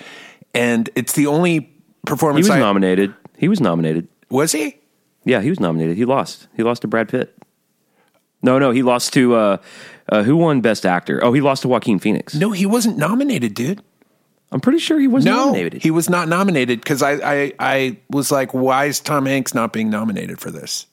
and 0.53 0.89
it's 0.95 1.13
the 1.13 1.27
only 1.27 1.69
performance 2.05 2.45
he 2.47 2.51
was 2.51 2.57
I 2.57 2.59
nominated. 2.59 3.13
He 3.37 3.47
was 3.47 3.59
nominated. 3.61 4.07
was 4.29 4.51
he. 4.53 4.77
Yeah, 5.25 5.41
he 5.41 5.49
was 5.49 5.59
nominated. 5.59 5.95
He 5.97 6.05
lost. 6.05 6.47
He 6.55 6.63
lost 6.63 6.81
to 6.83 6.87
Brad 6.87 7.07
Pitt. 7.09 7.33
No, 8.41 8.59
no, 8.59 8.71
he 8.71 8.83
lost 8.83 9.13
to 9.13 9.35
uh, 9.35 9.57
uh, 10.09 10.23
who 10.23 10.35
won 10.37 10.61
Best 10.61 10.85
Actor? 10.85 11.23
Oh, 11.23 11.33
he 11.33 11.41
lost 11.41 11.61
to 11.63 11.67
Joaquin 11.67 11.99
Phoenix. 11.99 12.35
No, 12.35 12.51
he 12.51 12.65
wasn't 12.65 12.97
nominated, 12.97 13.53
dude. 13.53 13.81
I'm 14.51 14.59
pretty 14.59 14.79
sure 14.79 14.99
he 14.99 15.07
was 15.07 15.25
No, 15.25 15.45
nominated. 15.47 15.81
he 15.81 15.89
was 15.91 16.09
not 16.09 16.27
nominated 16.27 16.79
because 16.79 17.01
I, 17.01 17.13
I 17.13 17.53
I 17.59 17.97
was 18.11 18.31
like, 18.31 18.53
why 18.53 18.85
is 18.85 18.99
Tom 18.99 19.25
Hanks 19.25 19.53
not 19.55 19.73
being 19.73 19.89
nominated 19.89 20.39
for 20.39 20.51
this? 20.51 20.85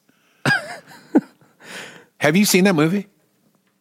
Have 2.18 2.36
you 2.36 2.44
seen 2.44 2.64
that 2.64 2.74
movie? 2.74 3.06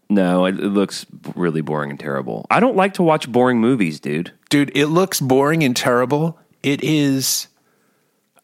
no, 0.09 0.45
it, 0.45 0.59
it 0.59 0.69
looks 0.69 1.05
really 1.36 1.62
boring 1.62 1.91
and 1.91 2.00
terrible. 2.00 2.45
I 2.50 2.59
don't 2.59 2.75
like 2.75 2.95
to 2.95 3.03
watch 3.03 3.31
boring 3.31 3.59
movies, 3.59 4.00
dude. 4.00 4.31
Dude, 4.50 4.71
it 4.75 4.88
looks 4.88 5.19
boring 5.19 5.63
and 5.63 5.75
terrible. 5.75 6.39
It 6.63 6.83
is 6.83 7.48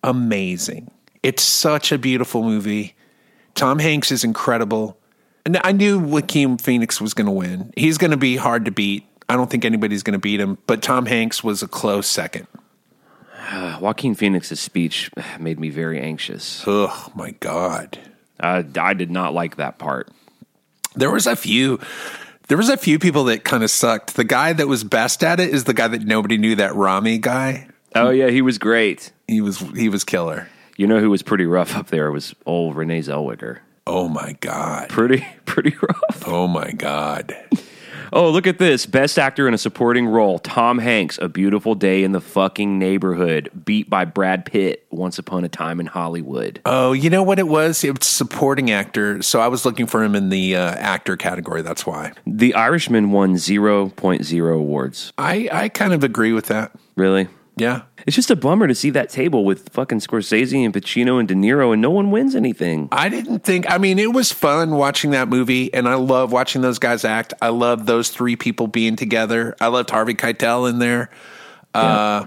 amazing. 0.04 0.92
It's 1.24 1.42
such 1.44 1.92
a 1.92 1.98
beautiful 1.98 2.44
movie. 2.44 2.96
Tom 3.56 3.80
Hanks 3.80 4.12
is 4.12 4.24
incredible. 4.24 5.00
And 5.46 5.60
I 5.64 5.72
knew 5.72 6.00
Joaquin 6.00 6.58
Phoenix 6.58 7.00
was 7.00 7.14
going 7.14 7.28
to 7.28 7.32
win. 7.32 7.72
He's 7.78 7.98
going 7.98 8.12
to 8.12 8.18
be 8.18 8.36
hard 8.36 8.66
to 8.66 8.72
beat. 8.72 9.06
I 9.30 9.36
don't 9.36 9.50
think 9.50 9.64
anybody's 9.64 10.04
going 10.04 10.14
to 10.14 10.20
beat 10.20 10.40
him, 10.40 10.58
but 10.68 10.82
Tom 10.82 11.06
Hanks 11.06 11.44
was 11.44 11.62
a 11.62 11.68
close 11.68 12.08
second. 12.08 12.48
Uh, 13.50 13.78
Joaquin 13.82 14.16
Phoenix's 14.16 14.60
speech 14.60 15.12
made 15.40 15.60
me 15.60 15.70
very 15.70 16.00
anxious. 16.00 16.64
Oh 16.66 17.12
my 17.16 17.32
God. 17.32 18.00
I, 18.40 18.66
I 18.78 18.94
did 18.94 19.12
not 19.12 19.34
like 19.34 19.58
that 19.58 19.78
part. 19.78 20.10
There 20.96 21.12
was 21.12 21.28
a 21.28 21.36
few 21.36 21.80
there 22.48 22.58
was 22.58 22.70
a 22.70 22.78
few 22.78 23.00
people 23.00 23.26
that 23.26 23.44
kind 23.44 23.64
of 23.64 23.72
sucked. 23.72 24.16
The 24.16 24.24
guy 24.24 24.54
that 24.54 24.68
was 24.68 24.84
best 24.84 25.24
at 25.24 25.40
it 25.40 25.50
is 25.50 25.64
the 25.64 25.74
guy 25.74 25.88
that 25.88 26.04
nobody 26.04 26.38
knew 26.38 26.56
that 26.56 26.76
Rami 26.76 27.18
guy. 27.18 27.68
Oh 27.96 28.12
yeah, 28.12 28.30
he 28.30 28.42
was 28.42 28.58
great. 28.58 29.12
He 29.28 29.42
was 29.42 29.60
he 29.60 29.90
was 29.90 30.04
killer. 30.04 30.48
You 30.78 30.88
know 30.88 31.00
who 31.00 31.10
was 31.10 31.24
pretty 31.24 31.46
rough 31.46 31.76
up 31.76 31.88
there 31.88 32.12
was 32.12 32.36
old 32.46 32.76
Renee 32.76 33.00
Zellweger. 33.00 33.60
Oh 33.88 34.08
my 34.08 34.36
god. 34.40 34.90
Pretty 34.90 35.26
pretty 35.46 35.76
rough. 35.82 36.24
Oh 36.28 36.48
my 36.48 36.72
god. 36.72 37.36
Oh, 38.14 38.30
look 38.30 38.48
at 38.48 38.60
this. 38.60 38.86
Best 38.86 39.20
actor 39.20 39.48
in 39.48 39.54
a 39.54 39.58
supporting 39.58 40.08
role. 40.08 40.40
Tom 40.40 40.78
Hanks, 40.80 41.18
A 41.22 41.28
Beautiful 41.28 41.76
Day 41.76 42.04
in 42.04 42.14
the 42.14 42.22
Fucking 42.22 42.80
Neighborhood, 42.80 43.50
beat 43.66 43.90
by 43.90 44.06
Brad 44.06 44.46
Pitt, 44.46 44.86
Once 44.90 45.20
Upon 45.20 45.44
a 45.44 45.50
Time 45.50 45.80
in 45.82 45.88
Hollywood. 45.88 46.62
Oh, 46.66 46.94
you 46.94 47.10
know 47.10 47.24
what 47.24 47.40
it 47.40 47.48
was? 47.48 47.84
It 47.84 48.00
was 48.00 48.08
supporting 48.08 48.72
actor. 48.72 49.22
So 49.22 49.42
I 49.42 49.50
was 49.50 49.66
looking 49.66 49.86
for 49.86 50.02
him 50.02 50.16
in 50.16 50.30
the 50.30 50.56
uh, 50.56 50.76
actor 50.76 51.18
category. 51.18 51.62
That's 51.62 51.86
why. 51.86 52.14
The 52.26 52.54
Irishman 52.54 53.12
won 53.12 53.34
0.0 53.36 54.56
awards. 54.56 55.12
I 55.18 55.50
I 55.52 55.70
kind 55.70 55.92
of 55.94 56.04
agree 56.04 56.32
with 56.32 56.46
that. 56.46 56.72
Really? 56.96 57.28
Yeah. 57.58 57.84
It's 58.06 58.16
just 58.16 58.30
a 58.30 58.36
bummer 58.36 58.68
to 58.68 58.76
see 58.76 58.90
that 58.92 59.10
table 59.10 59.46
with 59.46 59.70
fucking 59.70 60.00
Scorsese 60.00 60.64
and 60.64 60.74
Pacino 60.74 61.20
and 61.20 61.28
De 61.28 61.34
Niro 61.34 61.72
and 61.74 61.82
no 61.82 61.90
one 61.90 62.12
wins 62.12 62.36
anything. 62.36 62.90
I 62.92 63.10
didn't 63.10 63.40
think. 63.40 63.66
I 63.72 63.78
mean, 63.78 63.98
it 63.98 64.14
was 64.14 64.32
fun 64.32 64.72
watching 64.72 65.12
that 65.12 65.30
movie, 65.30 65.74
and 65.74 65.88
I 65.88 65.96
love 65.96 66.32
watching 66.32 66.62
those 66.62 66.80
guys 66.80 67.06
act. 67.06 67.34
I 67.42 67.50
love 67.50 67.86
those 67.86 68.10
three 68.10 68.36
people 68.36 68.68
being 68.68 68.96
together. 68.96 69.56
I 69.62 69.68
loved 69.68 69.90
Harvey 69.90 70.16
Keitel 70.16 70.70
in 70.70 70.80
there. 70.80 71.10
Uh, 71.74 72.26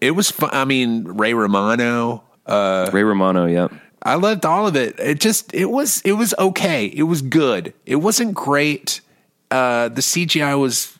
it 0.00 0.12
was 0.12 0.30
fun. 0.30 0.50
I 0.52 0.64
mean, 0.64 1.04
Ray 1.04 1.34
Romano. 1.34 2.24
uh, 2.46 2.90
Ray 2.92 3.02
Romano, 3.02 3.46
yep. 3.46 3.72
I 4.02 4.16
loved 4.16 4.44
all 4.44 4.66
of 4.66 4.74
it. 4.74 4.98
It 4.98 5.20
just 5.20 5.54
it 5.54 5.66
was 5.66 6.00
it 6.02 6.12
was 6.12 6.34
okay. 6.38 6.86
It 6.86 7.04
was 7.04 7.22
good. 7.22 7.72
It 7.86 7.96
wasn't 7.96 8.34
great. 8.34 9.00
Uh, 9.50 9.88
the 9.88 10.00
CGI 10.00 10.58
was 10.58 10.98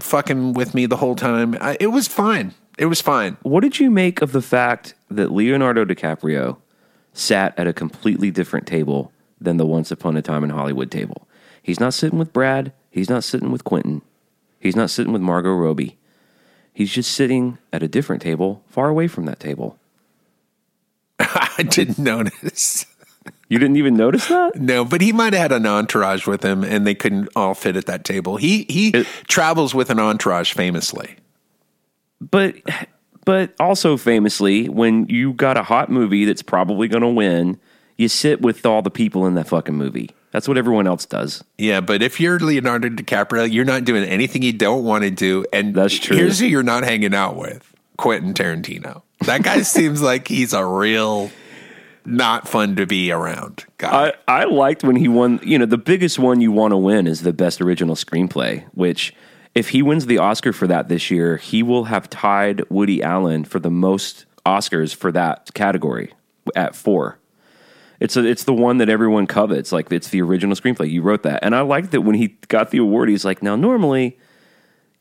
fucking 0.00 0.54
with 0.54 0.74
me 0.74 0.86
the 0.86 0.96
whole 0.96 1.16
time. 1.16 1.56
I, 1.60 1.76
it 1.80 1.88
was 1.88 2.08
fine. 2.08 2.54
It 2.78 2.86
was 2.86 3.00
fine. 3.00 3.36
What 3.42 3.60
did 3.60 3.78
you 3.78 3.90
make 3.90 4.22
of 4.22 4.32
the 4.32 4.42
fact 4.42 4.94
that 5.10 5.32
Leonardo 5.32 5.84
DiCaprio 5.84 6.58
sat 7.12 7.58
at 7.58 7.66
a 7.66 7.72
completely 7.72 8.30
different 8.30 8.66
table 8.66 9.12
than 9.40 9.56
the 9.56 9.66
Once 9.66 9.90
Upon 9.90 10.16
a 10.16 10.22
Time 10.22 10.44
in 10.44 10.50
Hollywood 10.50 10.90
table? 10.90 11.28
He's 11.62 11.80
not 11.80 11.94
sitting 11.94 12.18
with 12.18 12.32
Brad. 12.32 12.72
He's 12.90 13.10
not 13.10 13.24
sitting 13.24 13.52
with 13.52 13.64
Quentin. 13.64 14.02
He's 14.58 14.76
not 14.76 14.90
sitting 14.90 15.12
with 15.12 15.22
Margot 15.22 15.54
Robbie. 15.54 15.98
He's 16.72 16.90
just 16.92 17.12
sitting 17.12 17.58
at 17.72 17.82
a 17.82 17.88
different 17.88 18.22
table, 18.22 18.62
far 18.68 18.88
away 18.88 19.08
from 19.08 19.26
that 19.26 19.40
table. 19.40 19.78
I 21.18 21.66
didn't 21.68 21.98
notice. 21.98 22.86
You 23.48 23.58
didn't 23.58 23.76
even 23.76 23.94
notice 23.94 24.28
that? 24.28 24.56
No, 24.56 24.84
but 24.84 25.00
he 25.00 25.12
might 25.12 25.32
have 25.32 25.42
had 25.42 25.52
an 25.52 25.66
entourage 25.66 26.26
with 26.26 26.42
him, 26.44 26.62
and 26.64 26.86
they 26.86 26.94
couldn't 26.94 27.28
all 27.36 27.54
fit 27.54 27.76
at 27.76 27.86
that 27.86 28.04
table. 28.04 28.36
He 28.36 28.64
he 28.68 28.88
It- 28.90 29.06
travels 29.28 29.74
with 29.74 29.90
an 29.90 29.98
entourage 29.98 30.52
famously. 30.52 31.16
But 32.20 32.54
but 33.24 33.54
also 33.60 33.96
famously, 33.96 34.68
when 34.68 35.06
you 35.08 35.32
got 35.32 35.56
a 35.56 35.62
hot 35.62 35.90
movie 35.90 36.24
that's 36.24 36.42
probably 36.42 36.88
going 36.88 37.02
to 37.02 37.08
win, 37.08 37.58
you 37.98 38.08
sit 38.08 38.40
with 38.40 38.64
all 38.64 38.82
the 38.82 38.90
people 38.90 39.26
in 39.26 39.34
that 39.34 39.48
fucking 39.48 39.74
movie. 39.74 40.10
That's 40.32 40.46
what 40.46 40.56
everyone 40.56 40.86
else 40.86 41.04
does. 41.06 41.42
Yeah, 41.58 41.80
but 41.80 42.02
if 42.02 42.20
you're 42.20 42.38
Leonardo 42.38 42.88
DiCaprio, 42.88 43.50
you're 43.52 43.64
not 43.64 43.84
doing 43.84 44.04
anything 44.04 44.42
you 44.42 44.52
don't 44.52 44.84
want 44.84 45.02
to 45.02 45.10
do. 45.10 45.44
And 45.52 45.74
That's 45.74 45.98
true. 45.98 46.16
Here's 46.16 46.38
who 46.38 46.46
you're 46.46 46.62
not 46.62 46.84
hanging 46.84 47.14
out 47.14 47.36
with: 47.36 47.74
Quentin 47.98 48.32
Tarantino. 48.32 49.02
That 49.26 49.42
guy 49.42 49.62
seems 49.62 50.00
like 50.00 50.28
he's 50.28 50.52
a 50.52 50.64
real 50.64 51.30
not 52.04 52.48
fun 52.48 52.76
to 52.76 52.86
be 52.86 53.10
around 53.12 53.64
guy. 53.78 54.14
I, 54.28 54.42
I 54.42 54.44
liked 54.44 54.84
when 54.84 54.96
he 54.96 55.08
won. 55.08 55.40
You 55.42 55.58
know, 55.58 55.66
the 55.66 55.78
biggest 55.78 56.18
one 56.18 56.40
you 56.40 56.52
want 56.52 56.72
to 56.72 56.76
win 56.76 57.06
is 57.06 57.22
the 57.22 57.32
best 57.32 57.60
original 57.60 57.94
screenplay, 57.94 58.64
which, 58.72 59.14
if 59.54 59.70
he 59.70 59.82
wins 59.82 60.06
the 60.06 60.18
Oscar 60.18 60.52
for 60.52 60.66
that 60.66 60.88
this 60.88 61.10
year, 61.10 61.36
he 61.36 61.62
will 61.62 61.84
have 61.84 62.08
tied 62.08 62.62
Woody 62.70 63.02
Allen 63.02 63.44
for 63.44 63.58
the 63.58 63.70
most 63.70 64.26
Oscars 64.46 64.94
for 64.94 65.12
that 65.12 65.52
category 65.54 66.12
at 66.54 66.74
four. 66.74 67.18
It's 68.00 68.16
a, 68.16 68.24
it's 68.24 68.44
the 68.44 68.54
one 68.54 68.78
that 68.78 68.88
everyone 68.88 69.26
covets. 69.26 69.72
Like 69.72 69.92
it's 69.92 70.08
the 70.08 70.22
original 70.22 70.56
screenplay. 70.56 70.90
You 70.90 71.02
wrote 71.02 71.22
that, 71.24 71.40
and 71.42 71.54
I 71.54 71.60
liked 71.60 71.90
that 71.90 72.00
when 72.00 72.14
he 72.14 72.38
got 72.48 72.70
the 72.70 72.78
award. 72.78 73.08
He's 73.10 73.24
like, 73.24 73.42
now 73.42 73.56
normally, 73.56 74.18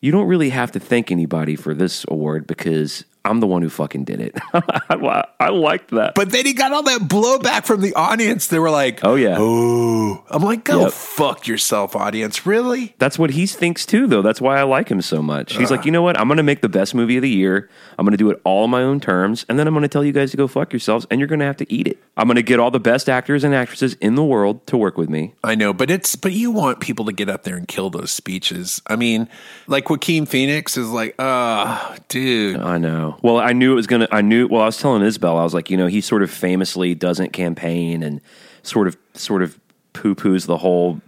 you 0.01 0.12
don't 0.12 0.27
really 0.27 0.50
have 0.50 0.72
to 0.74 0.79
thank 0.79 1.12
anybody 1.12 1.56
for 1.56 1.74
this 1.74 2.06
award 2.10 2.46
because 2.46 3.06
I'm 3.26 3.40
the 3.42 3.48
one 3.48 3.62
who 3.62 3.70
fucking 3.70 4.06
did 4.06 4.22
it. 4.22 4.38
I, 4.54 5.26
I 5.40 5.50
liked 5.50 5.92
that. 5.92 6.16
but 6.16 6.32
then 6.32 6.46
he 6.46 6.54
got 6.54 6.72
all 6.72 6.84
that 6.84 7.02
blowback 7.02 7.66
from 7.66 7.82
the 7.82 7.94
audience. 7.94 8.48
They 8.48 8.60
were 8.60 8.70
like, 8.72 9.04
Oh, 9.04 9.16
yeah. 9.16 9.36
oh." 9.40 10.24
I'm 10.30 10.42
like, 10.44 10.64
go 10.64 10.82
Yep. 10.84 10.94
fuck 10.94 11.48
yourself, 11.48 11.96
audience. 11.96 12.46
Really? 12.46 12.96
That's 12.98 13.20
what 13.20 13.32
he 13.32 13.46
thinks 13.46 13.86
too, 13.86 14.08
though. 14.08 14.22
That's 14.22 14.40
why 14.42 14.58
I 14.60 14.64
like 14.64 14.90
him 14.90 15.02
so 15.02 15.22
much. 15.22 15.56
He's 15.58 15.70
like, 15.72 15.86
you 15.86 15.92
know 15.92 16.02
what? 16.02 16.20
I'm 16.20 16.28
going 16.28 16.38
to 16.38 16.44
make 16.44 16.62
the 16.62 16.70
best 16.70 16.96
movie 16.96 17.18
of 17.18 17.22
the 17.24 17.30
year. 17.30 17.70
I'm 17.98 18.06
going 18.06 18.12
to 18.14 18.18
do 18.18 18.30
it 18.32 18.40
all 18.44 18.64
on 18.64 18.70
my 18.70 18.82
own 18.84 19.00
terms, 19.00 19.46
and 19.50 19.60
then 19.60 19.68
I'm 19.68 19.74
going 19.74 19.82
to 19.84 19.88
tell 19.90 20.04
you 20.04 20.12
guys 20.14 20.32
to 20.32 20.38
go 20.38 20.48
fuck 20.48 20.72
yourselves, 20.72 21.06
and 21.12 21.20
you're 21.20 21.28
going 21.28 21.40
to 21.40 21.46
have 21.46 21.58
to 21.58 21.72
eat 21.72 21.88
it. 21.88 22.02
I'm 22.20 22.28
going 22.28 22.36
to 22.36 22.44
get 22.44 22.60
all 22.60 22.70
the 22.70 22.82
best 22.82 23.08
actors 23.08 23.46
and 23.46 23.56
actresses 23.56 23.94
in 23.94 24.16
the 24.16 24.24
world 24.26 24.68
to 24.68 24.76
work 24.76 24.98
with 24.98 25.08
me. 25.08 25.36
I 25.42 25.56
know, 25.56 25.72
but 25.72 25.90
it's 25.90 26.18
but 26.18 26.34
you 26.34 26.52
want 26.52 26.82
people 26.82 27.06
to 27.06 27.14
get 27.14 27.30
up 27.30 27.44
there 27.44 27.56
and 27.56 27.66
kill 27.66 27.90
those 27.90 28.12
speeches. 28.12 28.82
I 28.88 28.98
mean, 28.98 29.30
like 29.68 29.90
Joaquin 29.90 30.26
Phoenix 30.26 30.76
is 30.76 30.90
like, 30.90 31.16
ah, 31.18 31.96
dude. 32.10 32.58
I 32.60 32.78
know. 32.78 33.18
Well, 33.22 33.38
I 33.38 33.54
knew 33.54 33.72
it 33.72 33.76
was 33.76 33.88
going 33.88 34.02
to. 34.02 34.14
I 34.14 34.20
knew. 34.20 34.50
Well, 34.50 34.64
I 34.64 34.66
was 34.66 34.78
telling 34.78 35.02
Isabel, 35.02 35.38
I 35.38 35.44
was 35.44 35.54
like, 35.54 35.70
you 35.70 35.78
know, 35.78 35.88
he 35.88 36.02
sort 36.02 36.22
of 36.22 36.30
famously 36.30 36.94
doesn't 36.94 37.32
campaign 37.32 38.04
and 38.04 38.20
sort 38.64 38.90
of, 38.90 38.98
sort 39.14 39.42
of 39.42 39.58
poo 39.94 40.14
poos 40.14 40.46
the 40.46 40.58
whole 40.58 41.00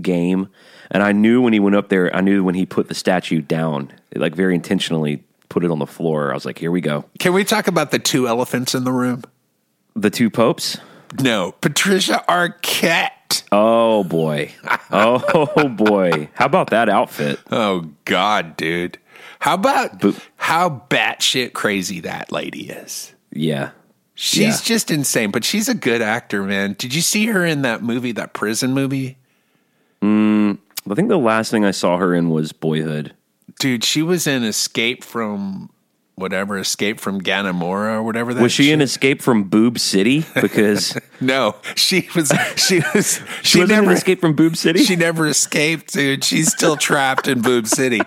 game. 0.00 0.48
And 0.92 1.02
I 1.02 1.10
knew 1.10 1.42
when 1.42 1.52
he 1.52 1.58
went 1.58 1.74
up 1.74 1.88
there, 1.88 2.14
I 2.14 2.20
knew 2.20 2.44
when 2.44 2.54
he 2.54 2.64
put 2.64 2.86
the 2.86 2.94
statue 2.94 3.40
down, 3.40 3.92
like 4.14 4.36
very 4.36 4.54
intentionally 4.54 5.24
put 5.48 5.64
it 5.64 5.70
on 5.72 5.80
the 5.80 5.86
floor. 5.86 6.30
I 6.30 6.34
was 6.34 6.44
like, 6.44 6.58
here 6.58 6.70
we 6.70 6.80
go. 6.80 7.06
Can 7.18 7.32
we 7.32 7.42
talk 7.42 7.66
about 7.66 7.90
the 7.90 7.98
two 7.98 8.28
elephants 8.28 8.72
in 8.72 8.84
the 8.84 8.92
room? 8.92 9.24
The 9.94 10.10
two 10.10 10.30
popes. 10.30 10.78
No, 11.20 11.52
Patricia 11.60 12.24
Arquette. 12.28 13.42
Oh 13.52 14.04
boy. 14.04 14.52
Oh 14.90 15.68
boy. 15.76 16.28
How 16.34 16.46
about 16.46 16.70
that 16.70 16.88
outfit? 16.88 17.40
Oh 17.50 17.90
God, 18.04 18.56
dude. 18.56 18.98
How 19.40 19.54
about 19.54 20.02
how 20.36 20.82
batshit 20.90 21.52
crazy 21.52 22.00
that 22.00 22.30
lady 22.30 22.68
is? 22.70 23.12
Yeah. 23.32 23.70
She's 24.14 24.40
Yeah. 24.40 24.58
just 24.74 24.90
insane, 24.90 25.30
but 25.30 25.44
she's 25.44 25.68
a 25.68 25.74
good 25.74 26.02
actor, 26.02 26.42
man. 26.42 26.74
Did 26.78 26.94
you 26.94 27.00
see 27.00 27.26
her 27.26 27.44
in 27.44 27.62
that 27.62 27.82
movie, 27.82 28.12
that 28.12 28.32
prison 28.34 28.72
movie? 28.74 29.16
Mm, 30.02 30.58
I 30.90 30.94
think 30.94 31.08
the 31.08 31.18
last 31.18 31.50
thing 31.50 31.64
I 31.64 31.70
saw 31.70 31.96
her 31.96 32.14
in 32.14 32.30
was 32.30 32.52
Boyhood. 32.52 33.14
Dude, 33.58 33.82
she 33.84 34.02
was 34.02 34.26
in 34.26 34.44
Escape 34.44 35.02
from 35.04 35.70
whatever, 36.16 36.58
Escape 36.58 37.00
from 37.00 37.20
Dannemora 37.20 37.94
or 37.94 38.02
whatever 38.02 38.32
that 38.34 38.40
Was 38.40 38.46
Was 38.46 38.52
she 38.52 38.64
shit- 38.64 38.72
in 38.74 38.80
Escape 38.82 39.22
from 39.22 39.44
Boob 39.44 39.78
City? 39.78 40.24
Because 40.40 40.96
No, 41.20 41.56
she 41.76 42.08
was 42.14 42.32
she 42.56 42.80
was 42.94 43.20
she, 43.42 43.60
she 43.60 43.64
never 43.64 43.92
escaped 43.92 44.20
from 44.20 44.34
Boob 44.34 44.56
City. 44.56 44.84
she 44.84 44.96
never 44.96 45.26
escaped, 45.26 45.92
dude. 45.92 46.22
She's 46.24 46.50
still 46.52 46.76
trapped 46.76 47.26
in 47.28 47.40
Boob 47.42 47.66
City. 47.66 48.00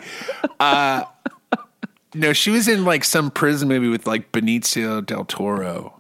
Uh 0.60 1.04
no, 2.16 2.32
she 2.34 2.52
was 2.52 2.68
in 2.68 2.86
like 2.86 3.04
some 3.04 3.32
prison 3.32 3.68
movie 3.68 3.90
with 3.90 4.06
like 4.06 4.32
Benicio 4.32 5.04
del 5.04 5.26
Toro. 5.26 6.00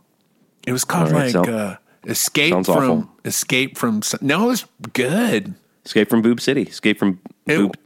It 0.67 0.72
was 0.72 0.83
called 0.86 1.07
All 1.10 1.13
right, 1.15 1.33
like 1.33 1.45
so- 1.45 1.53
uh 1.53 1.75
Escape 2.05 2.51
from 2.65 2.67
awful. 2.67 3.10
Escape 3.24 3.77
from 3.77 4.01
No, 4.22 4.43
it 4.43 4.48
was 4.48 4.65
good. 4.91 5.53
Escape 5.86 6.10
from 6.10 6.22
Boob 6.22 6.41
City. 6.41 6.63
Escape 6.63 7.00
from 7.00 7.19
It- 7.45 7.57
Boob. 7.57 7.77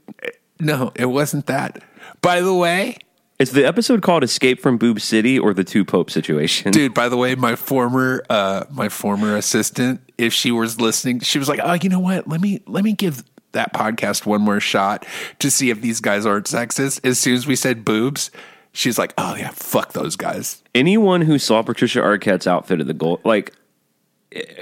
no, 0.59 0.91
it 0.95 1.05
wasn't 1.05 1.45
that. 1.45 1.83
By 2.21 2.41
the 2.41 2.53
way, 2.53 2.97
Is 3.39 3.51
the 3.51 3.67
episode 3.67 4.01
called 4.01 4.23
Escape 4.23 4.59
from 4.59 4.77
Boob 4.77 4.99
City 4.99 5.37
or 5.37 5.53
the 5.53 5.63
Two 5.63 5.85
Pope 5.85 6.09
situation? 6.09 6.71
dude 6.71 6.93
by 6.93 7.07
the 7.09 7.17
way 7.17 7.35
my 7.35 7.55
former 7.55 8.23
uh 8.29 8.65
my 8.71 8.89
former 8.89 9.35
assistant 9.35 10.01
if 10.17 10.33
she 10.33 10.51
was 10.51 10.81
listening 10.81 11.19
she 11.19 11.37
was 11.39 11.47
like 11.47 11.59
oh 11.63 11.73
you 11.73 11.89
know 11.89 11.99
what 11.99 12.27
let 12.27 12.41
me 12.41 12.61
let 12.65 12.83
me 12.83 12.93
give 12.93 13.23
that 13.51 13.73
podcast 13.73 14.25
one 14.25 14.41
more 14.41 14.59
shot 14.59 15.05
to 15.39 15.49
see 15.49 15.69
if 15.69 15.81
these 15.81 16.01
guys 16.01 16.25
aren't 16.25 16.45
sexist 16.47 16.99
as 17.05 17.17
soon 17.19 17.35
as 17.35 17.47
we 17.47 17.55
said 17.55 17.85
boobs 17.85 18.29
she's 18.73 18.97
like 18.97 19.13
oh 19.17 19.35
yeah 19.35 19.51
fuck 19.51 19.93
those 19.93 20.15
guys 20.15 20.63
Anyone 20.75 21.21
who 21.21 21.39
saw 21.39 21.63
Patricia 21.63 21.99
Arquette's 22.01 22.45
outfit 22.45 22.79
at 22.79 22.85
the 22.85 22.93
goal, 22.93 23.19
like 23.23 23.51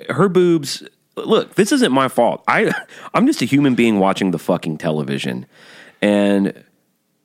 her 0.10 0.30
boobs. 0.30 0.82
Look, 1.18 1.56
this 1.56 1.74
isn't 1.74 1.92
my 1.92 2.08
fault. 2.08 2.42
I 2.48 2.72
I'm 3.14 3.28
just 3.28 3.42
a 3.42 3.46
human 3.46 3.76
being 3.76 4.00
watching 4.00 4.32
the 4.32 4.40
fucking 4.40 4.78
television, 4.78 5.46
and 6.02 6.64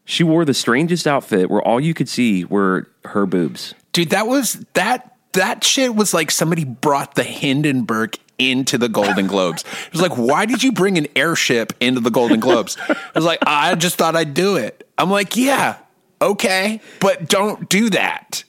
she 0.05 0.25
wore 0.25 0.45
the 0.45 0.55
strangest 0.55 1.07
outfit 1.07 1.51
where 1.51 1.63
all 1.63 1.81
you 1.81 1.95
could 1.95 2.09
see 2.09 2.45
were 2.45 2.89
her 3.05 3.27
boobs. 3.27 3.75
dude 3.93 4.11
that 4.11 4.27
was 4.27 4.65
that 4.75 5.17
that 5.33 5.63
shit 5.63 5.95
was 5.95 6.13
like 6.13 6.31
somebody 6.31 6.65
brought 6.65 7.15
the 7.15 7.23
hindenburg 7.23 8.17
into 8.39 8.79
the 8.79 8.89
golden 8.89 9.27
globes. 9.27 9.65
It 9.87 9.93
was 9.93 10.03
like 10.03 10.17
why 10.17 10.47
did 10.47 10.63
you 10.63 10.73
bring 10.73 10.97
an 10.99 11.07
airship 11.15 11.73
into 11.81 12.01
the 12.01 12.11
golden 12.11 12.41
globes? 12.41 12.77
It 12.89 13.15
was 13.15 13.25
like 13.25 13.39
i 13.47 13.75
just 13.75 13.97
thought 13.97 14.17
i'd 14.17 14.35
do 14.35 14.57
it. 14.57 14.89
I'm 14.99 15.11
like 15.11 15.37
yeah 15.37 15.77
okay 16.21 16.81
but 17.01 17.29
don't 17.29 17.69
do 17.69 17.91
that. 17.91 18.45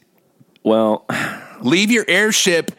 Well, 0.63 1.05
Leave 1.61 1.91
your 1.91 2.05
airship 2.07 2.71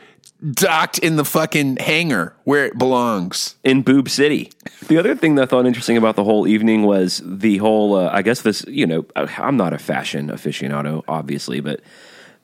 docked 0.51 0.99
in 0.99 1.17
the 1.17 1.25
fucking 1.25 1.77
hangar 1.77 2.35
where 2.45 2.67
it 2.67 2.79
belongs. 2.79 3.57
in 3.63 3.83
Boob 3.83 4.09
City. 4.09 4.51
The 4.89 4.99
other 4.99 5.15
thing 5.15 5.37
that 5.37 5.43
I 5.43 5.47
thought 5.47 5.67
interesting 5.67 5.97
about 5.97 6.17
the 6.17 6.25
whole 6.25 6.47
evening 6.47 6.83
was 6.83 7.23
the 7.25 7.59
whole. 7.59 7.97
Uh, 7.97 8.11
I 8.13 8.23
guess 8.23 8.43
this. 8.43 8.65
You 8.67 8.87
know, 8.87 9.07
I'm 9.15 9.57
not 9.57 9.73
a 9.73 9.79
fashion 9.79 10.29
aficionado, 10.29 11.05
obviously, 11.07 11.61
but 11.61 11.81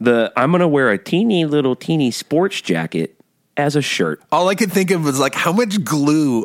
the 0.01 0.33
I'm 0.37 0.51
going 0.51 0.61
to 0.61 0.69
wear 0.69 0.91
a 0.91 0.99
teeny 0.99 1.45
little 1.45 1.75
teeny 1.75 2.11
sports 2.11 2.61
jacket 2.61 3.19
as 3.57 3.77
a 3.77 3.83
shirt. 3.83 4.23
All 4.31 4.49
I 4.49 4.55
could 4.55 4.73
think 4.73 4.91
of 4.91 5.05
was 5.05 5.19
like 5.19 5.35
how 5.35 5.53
much 5.53 5.83
glue 5.85 6.45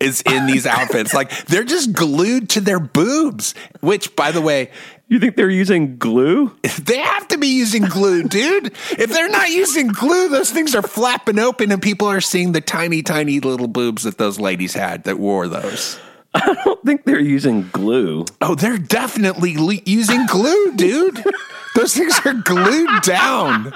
is 0.00 0.22
in 0.22 0.46
these 0.46 0.66
outfits. 0.66 1.14
like 1.14 1.46
they're 1.46 1.64
just 1.64 1.92
glued 1.92 2.48
to 2.50 2.60
their 2.60 2.80
boobs, 2.80 3.54
which 3.80 4.14
by 4.16 4.32
the 4.32 4.40
way, 4.40 4.70
You 5.08 5.18
think 5.18 5.36
they're 5.36 5.50
using 5.50 5.98
glue? 5.98 6.56
they 6.82 6.98
have 6.98 7.28
to 7.28 7.38
be 7.38 7.48
using 7.48 7.84
glue, 7.84 8.22
dude. 8.22 8.72
If 8.92 9.10
they're 9.10 9.28
not 9.28 9.50
using 9.50 9.88
glue, 9.88 10.28
those 10.28 10.50
things 10.50 10.74
are 10.74 10.82
flapping 10.82 11.38
open 11.38 11.70
and 11.72 11.82
people 11.82 12.08
are 12.08 12.20
seeing 12.20 12.52
the 12.52 12.60
tiny, 12.60 13.02
tiny 13.02 13.40
little 13.40 13.68
boobs 13.68 14.04
that 14.04 14.18
those 14.18 14.40
ladies 14.40 14.74
had 14.74 15.04
that 15.04 15.18
wore 15.18 15.46
those. 15.48 15.98
I 16.34 16.54
don't 16.64 16.82
think 16.84 17.04
they're 17.04 17.20
using 17.20 17.68
glue. 17.70 18.24
Oh, 18.40 18.54
they're 18.54 18.78
definitely 18.78 19.56
le- 19.56 19.82
using 19.84 20.26
glue, 20.26 20.72
dude. 20.74 21.24
Those 21.76 21.94
things 21.94 22.18
are 22.24 22.34
glued 22.34 23.02
down. 23.02 23.72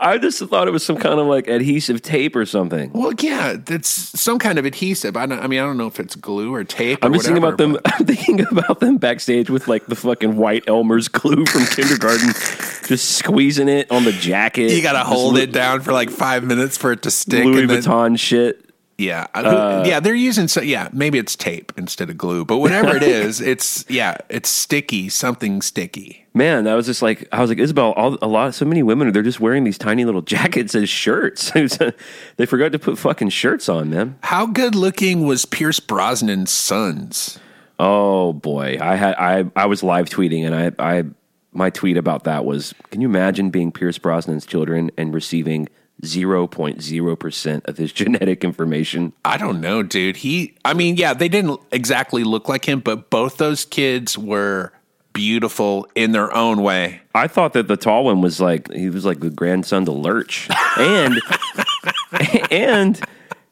I 0.00 0.18
just 0.18 0.38
thought 0.38 0.68
it 0.68 0.70
was 0.70 0.84
some 0.84 0.96
kind 0.96 1.18
of 1.18 1.26
like 1.26 1.48
adhesive 1.48 2.02
tape 2.02 2.36
or 2.36 2.46
something. 2.46 2.92
Well, 2.92 3.12
yeah, 3.18 3.56
it's 3.68 3.88
some 3.88 4.38
kind 4.38 4.58
of 4.58 4.64
adhesive. 4.64 5.16
I, 5.16 5.26
don't, 5.26 5.40
I 5.40 5.48
mean, 5.48 5.58
I 5.58 5.62
don't 5.62 5.76
know 5.76 5.88
if 5.88 5.98
it's 5.98 6.14
glue 6.14 6.54
or 6.54 6.62
tape. 6.62 7.00
I'm 7.02 7.10
or 7.10 7.14
just 7.14 7.26
thinking 7.26 7.42
about 7.42 7.58
whatever, 7.58 7.72
them. 7.72 7.82
I'm 7.98 8.06
thinking 8.06 8.46
about 8.50 8.80
them 8.80 8.98
backstage 8.98 9.50
with 9.50 9.66
like 9.66 9.86
the 9.86 9.96
fucking 9.96 10.36
white 10.36 10.64
Elmer's 10.68 11.08
glue 11.08 11.44
from 11.46 11.66
kindergarten, 11.66 12.28
just 12.86 13.16
squeezing 13.16 13.68
it 13.68 13.90
on 13.90 14.04
the 14.04 14.12
jacket. 14.12 14.70
You 14.70 14.82
got 14.82 14.92
to 14.92 15.04
hold 15.04 15.36
it 15.36 15.52
down 15.52 15.80
for 15.80 15.92
like 15.92 16.10
five 16.10 16.44
minutes 16.44 16.76
for 16.76 16.92
it 16.92 17.02
to 17.02 17.10
stick. 17.10 17.44
Louis 17.44 17.62
and 17.62 17.70
then- 17.70 17.82
Vuitton 17.82 18.18
shit. 18.18 18.67
Yeah, 18.98 19.28
Uh, 19.32 19.84
yeah, 19.86 20.00
they're 20.00 20.12
using. 20.16 20.48
So, 20.48 20.60
yeah, 20.60 20.88
maybe 20.92 21.18
it's 21.18 21.36
tape 21.36 21.72
instead 21.76 22.10
of 22.10 22.18
glue, 22.18 22.44
but 22.44 22.58
whatever 22.58 22.96
it 22.96 23.02
is, 23.04 23.40
it's 23.40 23.84
yeah, 23.88 24.16
it's 24.28 24.48
sticky, 24.48 25.08
something 25.08 25.62
sticky. 25.62 26.26
Man, 26.34 26.64
that 26.64 26.74
was 26.74 26.86
just 26.86 27.00
like 27.00 27.28
I 27.30 27.40
was 27.40 27.48
like 27.48 27.58
Isabel. 27.60 27.92
All, 27.92 28.18
a 28.20 28.26
lot, 28.26 28.54
so 28.54 28.64
many 28.64 28.82
women 28.82 29.12
they're 29.12 29.22
just 29.22 29.38
wearing 29.38 29.62
these 29.62 29.78
tiny 29.78 30.04
little 30.04 30.22
jackets 30.34 30.74
as 30.74 30.88
shirts. 30.88 31.52
they 32.36 32.44
forgot 32.46 32.72
to 32.72 32.78
put 32.80 32.98
fucking 32.98 33.28
shirts 33.28 33.68
on, 33.68 33.90
man. 33.90 34.18
How 34.24 34.46
good 34.46 34.74
looking 34.74 35.26
was 35.26 35.44
Pierce 35.44 35.78
Brosnan's 35.78 36.50
sons? 36.50 37.38
Oh 37.78 38.32
boy, 38.32 38.78
I 38.80 38.96
had 38.96 39.14
I 39.14 39.44
I 39.54 39.66
was 39.66 39.84
live 39.84 40.08
tweeting 40.08 40.44
and 40.44 40.54
I 40.80 40.98
I 40.98 41.04
my 41.52 41.70
tweet 41.70 41.96
about 41.96 42.24
that 42.24 42.44
was: 42.44 42.74
Can 42.90 43.00
you 43.00 43.08
imagine 43.08 43.50
being 43.50 43.70
Pierce 43.70 43.98
Brosnan's 43.98 44.44
children 44.44 44.90
and 44.98 45.14
receiving 45.14 45.68
zero 46.04 46.46
point 46.46 46.82
zero 46.82 47.16
percent 47.16 47.66
of 47.66 47.78
his 47.78 47.92
genetic 48.00 48.44
information? 48.44 49.12
I 49.24 49.36
don't 49.36 49.60
know, 49.60 49.82
dude. 49.82 50.16
He, 50.16 50.54
I 50.64 50.74
mean, 50.74 50.96
yeah, 50.96 51.14
they 51.14 51.28
didn't 51.28 51.60
exactly 51.72 52.24
look 52.24 52.48
like 52.48 52.64
him, 52.64 52.80
but 52.80 53.10
both 53.10 53.36
those 53.36 53.64
kids 53.64 54.16
were 54.16 54.72
beautiful 55.12 55.88
in 55.94 56.12
their 56.12 56.32
own 56.32 56.62
way. 56.62 57.00
I 57.14 57.26
thought 57.26 57.52
that 57.54 57.66
the 57.66 57.76
tall 57.76 58.04
one 58.04 58.20
was 58.20 58.40
like 58.40 58.72
he 58.72 58.88
was 58.88 59.04
like 59.04 59.20
the 59.20 59.30
grandson 59.30 59.84
to 59.86 59.92
Lurch, 59.92 60.48
and 60.78 61.20
and 62.50 63.00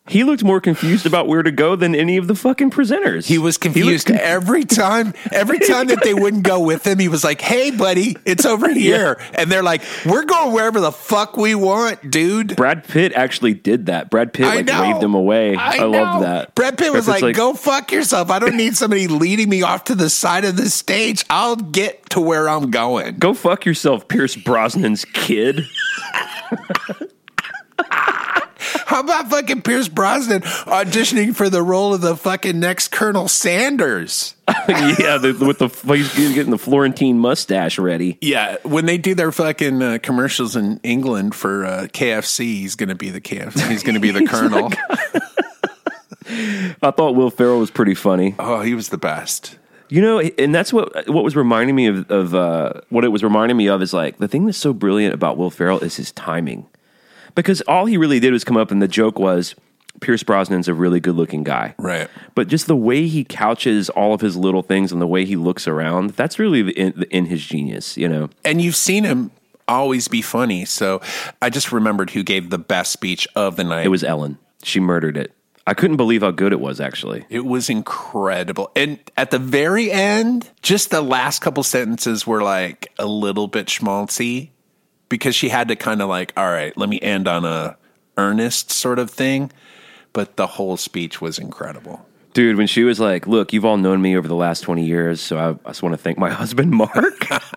he 0.09 0.25
looked 0.25 0.45
more 0.45 0.61
confused 0.61 1.07
about 1.07 1.27
where 1.27 1.42
to 1.42 1.51
go 1.51 1.75
than 1.77 1.95
any 1.95 2.16
of 2.16 2.29
the 2.29 2.35
fucking 2.35 2.71
presenters. 2.71 3.27
He 3.27 3.38
was 3.38 3.57
looked 3.57 3.62
confused 3.62 4.07
conf- 4.07 4.21
every 4.21 4.64
time. 4.64 5.14
Every 5.33 5.59
time 5.59 5.88
that 5.88 6.03
they 6.03 6.14
wouldn't 6.14 6.45
go 6.45 6.61
with 6.61 6.87
him, 6.87 6.99
he 6.99 7.09
was 7.09 7.25
like, 7.25 7.40
"Hey, 7.40 7.71
buddy, 7.71 8.16
it's 8.25 8.45
over 8.45 8.69
here," 8.73 9.19
and 9.35 9.51
they're 9.51 9.62
like, 9.62 9.83
"We're 10.05 10.25
going 10.25 10.53
wherever 10.53 10.81
the 10.81 10.92
fuck 10.92 11.37
we 11.37 11.55
want, 11.55 12.11
dude." 12.11 12.57
Brad 12.57 12.85
Pitt 12.85 13.12
actually 13.14 13.55
did 13.55 13.87
that. 13.87 14.11
Brad 14.11 14.33
Pitt 14.33 14.47
like 14.47 14.66
waved 14.66 15.03
him 15.03 15.14
away. 15.14 15.57
I, 15.57 15.79
know. 15.79 15.90
love 15.90 16.23
that. 16.23 16.55
Brad 16.55 16.79
Pitt 16.79 16.92
was 16.92 17.07
Pitt's 17.07 17.23
like, 17.23 17.37
"Go 17.37 17.55
fuck 17.55 17.90
yourself. 17.90 18.31
I 18.31 18.38
don't 18.38 18.57
need 18.57 18.77
somebody 18.77 19.09
leading 19.09 19.49
me 19.49 19.62
off 19.62 19.85
to 19.85 19.95
the 19.95 20.11
side 20.11 20.45
of 20.45 20.57
the 20.57 20.71
stage. 20.71 21.25
I'll 21.31 21.57
get 21.57 22.09
to 22.11 22.21
where 22.21 22.49
I'm 22.49 22.71
going." 22.71 23.19
Go 23.19 23.35
fuck 23.35 23.66
yourself, 23.66 24.07
Pierce 24.09 24.37
Brosnan's 24.37 25.05
kid. 25.05 25.66
How 28.96 29.02
about 29.02 29.28
fucking 29.28 29.61
Pierce 29.61 29.88
Brosnan 29.88 30.40
auditioning 30.40 31.37
for 31.37 31.50
the 31.50 31.62
role 31.62 31.92
of 31.92 32.00
the 32.00 32.16
fucking 32.16 32.59
next 32.59 32.88
Colonel 32.88 33.28
Sanders? 33.28 34.35
yeah, 34.48 35.18
the, 35.18 35.37
with 35.38 35.59
the 35.59 35.68
he's 35.94 36.35
getting 36.35 36.50
the 36.50 36.56
Florentine 36.56 37.18
mustache 37.18 37.78
ready. 37.78 38.16
Yeah, 38.22 38.56
when 38.62 38.87
they 38.87 38.96
do 38.96 39.14
their 39.14 39.32
fucking 39.32 39.82
uh, 39.82 39.98
commercials 40.02 40.56
in 40.56 40.80
England 40.82 41.35
for 41.35 41.66
uh, 41.66 41.88
KFC, 41.92 42.44
he's 42.44 42.74
going 42.74 42.88
to 42.88 42.94
be 42.94 43.11
the 43.11 43.20
KFC. 43.20 43.68
He's 43.68 43.82
going 43.82 43.96
to 43.96 44.00
be 44.00 44.12
the 44.12 44.26
Colonel. 44.26 44.72
I 46.80 46.90
thought 46.90 47.16
Will 47.16 47.28
Ferrell 47.28 47.59
was 47.59 47.70
pretty 47.70 47.94
funny. 47.94 48.35
oh, 48.38 48.62
he 48.62 48.72
was 48.72 48.88
the 48.88 48.96
best. 48.96 49.59
You 49.90 50.00
know, 50.00 50.20
and 50.20 50.54
that's 50.54 50.72
what 50.72 51.06
what 51.06 51.22
was 51.22 51.37
reminding 51.37 51.76
me 51.76 51.88
of, 51.88 52.11
of 52.11 52.35
uh, 52.35 52.80
what 52.88 53.04
it 53.04 53.09
was 53.09 53.22
reminding 53.22 53.59
me 53.59 53.68
of 53.68 53.82
is 53.82 53.92
like 53.92 54.16
the 54.16 54.26
thing 54.26 54.46
that's 54.46 54.56
so 54.56 54.72
brilliant 54.72 55.12
about 55.12 55.37
Will 55.37 55.50
Ferrell 55.50 55.80
is 55.80 55.96
his 55.96 56.12
timing, 56.12 56.66
because 57.37 57.61
all 57.62 57.87
he 57.87 57.96
really 57.96 58.18
did 58.18 58.33
was 58.33 58.42
come 58.42 58.57
up 58.57 58.72
and 58.72 58.83
the 58.83 58.88
joke 58.88 59.20
was 59.20 59.55
Pierce 60.01 60.22
Brosnan's 60.22 60.68
a 60.68 60.75
really 60.75 61.01
good 61.01 61.14
looking 61.14 61.44
guy, 61.44 61.75
Right. 61.79 62.09
But 62.35 62.49
just 62.49 62.66
the 62.66 62.77
way 62.77 63.07
he 63.07 63.25
couches 63.25 63.88
all 63.90 64.12
of 64.12 64.20
his 64.20 64.37
little 64.37 64.62
things 64.62 64.92
and 64.92 65.01
the 65.01 65.07
way 65.07 65.25
he 65.25 65.37
looks 65.37 65.68
around, 65.68 66.11
that's 66.11 66.38
really 66.38 66.70
in, 66.70 67.05
in 67.11 67.27
his 67.27 67.44
genius, 67.44 67.96
you 67.96 68.09
know. 68.09 68.29
And 68.44 68.61
you've 68.61 68.77
seen 68.77 69.05
him 69.05 69.31
always 69.68 70.09
be 70.09 70.22
funny. 70.22 70.64
So 70.64 71.01
I 71.40 71.51
just 71.51 71.72
remembered 71.72 72.11
who 72.11 72.22
gave 72.22 72.51
the 72.51 72.59
best 72.59 72.92
speech 72.92 73.27
of 73.35 73.57
the 73.57 73.64
night. 73.64 73.87
It 73.87 73.90
was 73.90 74.05
Ellen. 74.05 74.38
She 74.62 74.81
murdered 74.81 75.16
it. 75.16 75.33
I 75.68 75.75
couldn't 75.75 75.96
believe 75.96 76.22
how 76.22 76.31
good 76.31 76.53
it 76.53 76.61
was, 76.61 76.81
actually. 76.81 77.25
It 77.29 77.44
was 77.44 77.68
incredible. 77.68 78.70
And 78.77 79.01
at 79.16 79.33
the 79.33 79.40
very 79.40 79.90
end, 79.90 80.49
just 80.62 80.90
the 80.90 81.03
last 81.03 81.40
couple 81.40 81.64
sentences 81.64 82.25
were 82.25 82.42
like 82.42 82.92
a 83.01 83.07
little 83.07 83.49
bit 83.49 83.66
schmaltzy 83.66 84.51
because 85.09 85.35
she 85.35 85.49
had 85.49 85.69
to 85.69 85.77
kind 85.77 86.03
of 86.03 86.09
like, 86.09 86.33
all 86.37 86.51
right, 86.51 86.77
let 86.77 86.88
me 86.88 87.01
end 87.01 87.29
on 87.29 87.45
a 87.45 87.77
earnest 88.16 88.71
sort 88.71 88.99
of 88.99 89.11
thing, 89.11 89.53
but 90.12 90.37
the 90.37 90.47
whole 90.47 90.77
speech 90.77 91.21
was 91.21 91.38
incredible. 91.38 92.07
Dude, 92.33 92.57
when 92.57 92.66
she 92.66 92.85
was 92.85 93.01
like, 93.01 93.27
"Look, 93.27 93.55
you've 93.55 93.64
all 93.64 93.79
known 93.79 94.03
me 94.03 94.16
over 94.16 94.29
the 94.29 94.35
last 94.35 94.61
twenty 94.61 94.85
years, 94.85 95.23
so 95.23 95.38
I, 95.38 95.51
I 95.66 95.71
just 95.71 95.83
want 95.83 95.95
to 95.95 95.99
thank 95.99 96.19
my 96.19 96.31
husband, 96.42 96.71
Mark." 96.73 97.27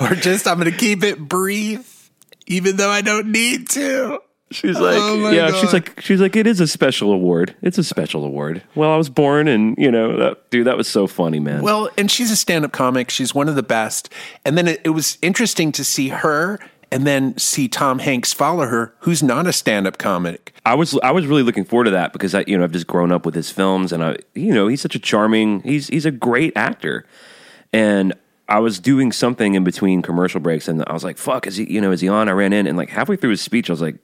Or 0.00 0.14
just, 0.14 0.46
I'm 0.46 0.58
going 0.58 0.70
to 0.70 0.76
keep 0.76 1.04
it 1.04 1.18
brief, 1.18 2.10
even 2.46 2.76
though 2.76 2.90
I 2.90 3.02
don't 3.02 3.30
need 3.30 3.68
to. 3.70 4.20
She's 4.52 4.78
like, 4.80 4.96
Oh 4.98 5.30
yeah, 5.30 5.50
God. 5.50 5.60
she's 5.60 5.72
like, 5.72 6.00
she's 6.00 6.20
like, 6.20 6.34
it 6.34 6.46
is 6.46 6.60
a 6.60 6.66
special 6.66 7.12
award. 7.12 7.54
It's 7.62 7.78
a 7.78 7.84
special 7.84 8.24
award. 8.24 8.62
Well, 8.74 8.90
I 8.90 8.96
was 8.96 9.08
born, 9.08 9.46
and 9.46 9.76
you 9.78 9.90
know, 9.90 10.16
that, 10.16 10.50
dude, 10.50 10.66
that 10.66 10.76
was 10.76 10.88
so 10.88 11.06
funny, 11.06 11.38
man. 11.38 11.62
Well, 11.62 11.88
and 11.96 12.10
she's 12.10 12.30
a 12.32 12.36
stand 12.36 12.64
up 12.64 12.72
comic. 12.72 13.10
She's 13.10 13.32
one 13.34 13.48
of 13.48 13.54
the 13.54 13.62
best. 13.62 14.12
And 14.44 14.58
then 14.58 14.66
it, 14.66 14.80
it 14.84 14.90
was 14.90 15.18
interesting 15.22 15.70
to 15.72 15.84
see 15.84 16.08
her 16.08 16.58
and 16.90 17.06
then 17.06 17.38
see 17.38 17.68
Tom 17.68 18.00
Hanks 18.00 18.32
follow 18.32 18.66
her, 18.66 18.92
who's 19.00 19.22
not 19.22 19.46
a 19.46 19.52
stand 19.52 19.86
up 19.86 19.98
comic. 19.98 20.52
I 20.66 20.74
was, 20.74 20.98
I 21.04 21.12
was 21.12 21.24
really 21.26 21.44
looking 21.44 21.64
forward 21.64 21.84
to 21.84 21.92
that 21.92 22.12
because 22.12 22.34
I, 22.34 22.42
you 22.48 22.58
know, 22.58 22.64
I've 22.64 22.72
just 22.72 22.88
grown 22.88 23.12
up 23.12 23.24
with 23.24 23.36
his 23.36 23.52
films, 23.52 23.92
and 23.92 24.02
I, 24.02 24.16
you 24.34 24.52
know, 24.52 24.66
he's 24.66 24.80
such 24.80 24.96
a 24.96 24.98
charming, 24.98 25.60
he's, 25.60 25.86
he's 25.86 26.06
a 26.06 26.10
great 26.10 26.52
actor, 26.56 27.06
and. 27.72 28.14
I 28.48 28.58
was 28.58 28.80
doing 28.80 29.12
something 29.12 29.54
in 29.54 29.62
between 29.62 30.02
commercial 30.02 30.40
breaks, 30.40 30.66
and 30.66 30.82
I 30.88 30.92
was 30.92 31.04
like, 31.04 31.18
"Fuck, 31.18 31.46
is 31.46 31.54
he? 31.54 31.72
You 31.72 31.80
know, 31.80 31.92
is 31.92 32.00
he 32.00 32.08
on?" 32.08 32.28
I 32.28 32.32
ran 32.32 32.52
in, 32.52 32.66
and 32.66 32.76
like 32.76 32.88
halfway 32.88 33.14
through 33.14 33.30
his 33.30 33.40
speech, 33.40 33.70
I 33.70 33.72
was 33.72 33.80
like, 33.80 33.94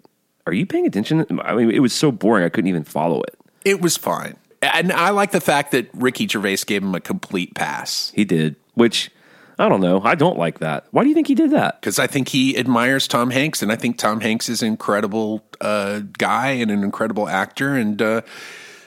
"Are 0.47 0.55
you 0.55 0.67
paying 0.67 0.87
attention?" 0.87 1.27
I 1.43 1.55
mean, 1.55 1.71
it 1.71 1.81
was 1.81 1.93
so 1.93 2.11
boring, 2.13 2.45
I 2.45 2.49
couldn't 2.49 2.69
even 2.69 2.85
follow 2.85 3.23
it. 3.23 3.39
It 3.65 3.81
was 3.81 3.97
fine. 3.97 4.37
And 4.63 4.93
I 4.93 5.11
like 5.11 5.33
the 5.33 5.41
fact 5.41 5.73
that 5.73 5.89
Ricky 5.93 6.27
Gervais 6.27 6.59
gave 6.67 6.83
him 6.83 6.95
a 6.95 7.01
complete 7.01 7.55
pass 7.55 8.11
He 8.15 8.25
did, 8.25 8.57
which 8.75 9.11
I 9.59 9.69
don't 9.69 9.81
know. 9.81 10.01
I 10.03 10.15
don't 10.15 10.39
like 10.39 10.59
that. 10.59 10.87
Why 10.91 11.03
do 11.03 11.09
you 11.09 11.15
think 11.15 11.29
he 11.29 11.35
did 11.35 11.51
that? 11.51 11.81
because 11.81 11.99
I 11.99 12.07
think 12.07 12.29
he 12.29 12.57
admires 12.59 13.09
Tom 13.09 13.31
Hanks. 13.31 13.63
And 13.63 13.73
I 13.73 13.77
think 13.77 13.97
Tom 13.97 14.21
Hanks 14.21 14.49
is 14.49 14.63
an 14.63 14.69
incredible 14.69 15.43
uh, 15.61 16.01
guy 16.19 16.49
and 16.51 16.71
an 16.71 16.83
incredible 16.83 17.29
actor. 17.29 17.75
And 17.75 18.01
uh, 18.03 18.21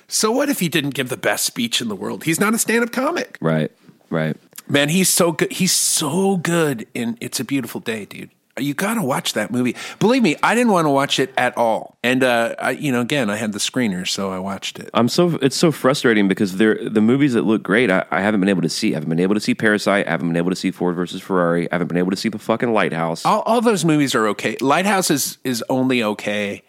so, 0.08 0.32
what 0.32 0.50
if 0.50 0.60
he 0.60 0.69
didn't 0.69 0.91
give 0.91 1.10
the 1.10 1.17
best 1.17 1.45
speech 1.45 1.82
in 1.82 1.88
the 1.88 1.95
world? 1.95 2.24
He's 2.24 2.39
not 2.39 2.54
a 2.54 2.60
stand 2.60 2.84
up 2.84 2.91
comic. 2.91 3.38
Right, 3.41 3.72
right. 4.10 4.38
Man, 4.67 4.89
he's 4.89 5.10
so 5.10 5.32
good. 5.32 5.52
He's 5.52 5.72
so 5.72 6.38
good 6.38 6.88
in 6.93 7.17
It's 7.19 7.39
a 7.39 7.43
Beautiful 7.43 7.82
Day, 7.82 8.06
dude. 8.06 8.30
You 8.60 8.74
got 8.74 8.95
to 8.95 9.02
watch 9.02 9.34
that 9.34 9.52
movie. 9.52 9.76
Believe 10.00 10.24
me, 10.24 10.36
I 10.43 10.56
didn't 10.56 10.72
want 10.72 10.86
to 10.86 10.89
watch 10.89 11.19
it 11.19 11.34
at 11.38 11.58
all. 11.58 11.98
And, 12.04 12.24
uh, 12.24 12.56
I, 12.60 12.72
you 12.72 12.91
know, 12.91 13.02
again, 13.02 13.30
I 13.30 13.36
had 13.36 13.54
the 13.54 13.60
screener, 13.60 14.08
so 14.08 14.32
I 14.32 14.39
watched 14.39 14.80
it. 14.80 14.89
I'm 14.93 15.10
so 15.10 15.38
it's 15.41 15.56
so 15.56 15.72
frustrating 15.72 16.28
because 16.28 16.58
they're 16.58 16.89
the 16.89 17.02
movies 17.02 17.34
that 17.34 17.43
look 17.43 17.63
great. 17.63 17.91
I, 17.91 18.06
I 18.12 18.22
haven't 18.22 18.39
been 18.39 18.50
able 18.50 18.62
to 18.62 18.69
see. 18.69 18.91
I 18.91 18.95
haven't 18.95 19.10
been 19.10 19.19
able 19.19 19.36
to 19.36 19.41
see 19.41 19.56
Parasite. 19.56 20.08
I 20.08 20.12
haven't 20.12 20.28
been 20.28 20.38
able 20.38 20.52
to 20.52 20.56
see 20.56 20.72
Ford 20.72 20.95
versus 20.95 21.22
Ferrari. 21.22 21.72
I 21.72 21.76
haven't 21.76 21.88
been 21.88 21.98
able 21.98 22.12
to 22.12 22.17
see 22.17 22.30
the 22.30 22.39
fucking 22.39 22.74
Lighthouse. 22.74 23.26
All, 23.26 23.41
all 23.41 23.62
those 23.62 23.84
movies 23.86 24.15
are 24.15 24.28
okay. 24.28 24.58
Lighthouse 24.62 25.10
is, 25.10 25.38
is 25.43 25.63
only 25.69 26.04
okay. 26.04 26.63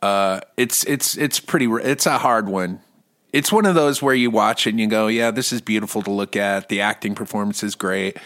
Uh, 0.00 0.40
it's, 0.56 0.84
it's, 0.84 1.16
it's 1.16 1.38
pretty, 1.38 1.66
it's 1.66 2.06
a 2.06 2.18
hard 2.18 2.48
one. 2.48 2.80
It's 3.32 3.50
one 3.50 3.64
of 3.64 3.74
those 3.74 4.02
where 4.02 4.14
you 4.14 4.30
watch 4.30 4.66
and 4.66 4.78
you 4.78 4.86
go, 4.86 5.06
yeah, 5.06 5.30
this 5.30 5.52
is 5.52 5.62
beautiful 5.62 6.02
to 6.02 6.10
look 6.10 6.36
at. 6.36 6.68
The 6.68 6.82
acting 6.82 7.14
performance 7.14 7.62
is 7.62 7.74
great. 7.74 8.18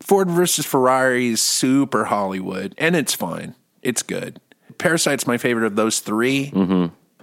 Ford 0.00 0.30
versus 0.30 0.64
Ferrari 0.64 1.28
is 1.28 1.42
super 1.42 2.06
Hollywood, 2.06 2.74
and 2.78 2.96
it's 2.96 3.14
fine. 3.14 3.54
It's 3.82 4.02
good. 4.02 4.40
Parasite's 4.78 5.26
my 5.26 5.38
favorite 5.38 5.66
of 5.66 5.76
those 5.76 6.00
3 6.00 6.52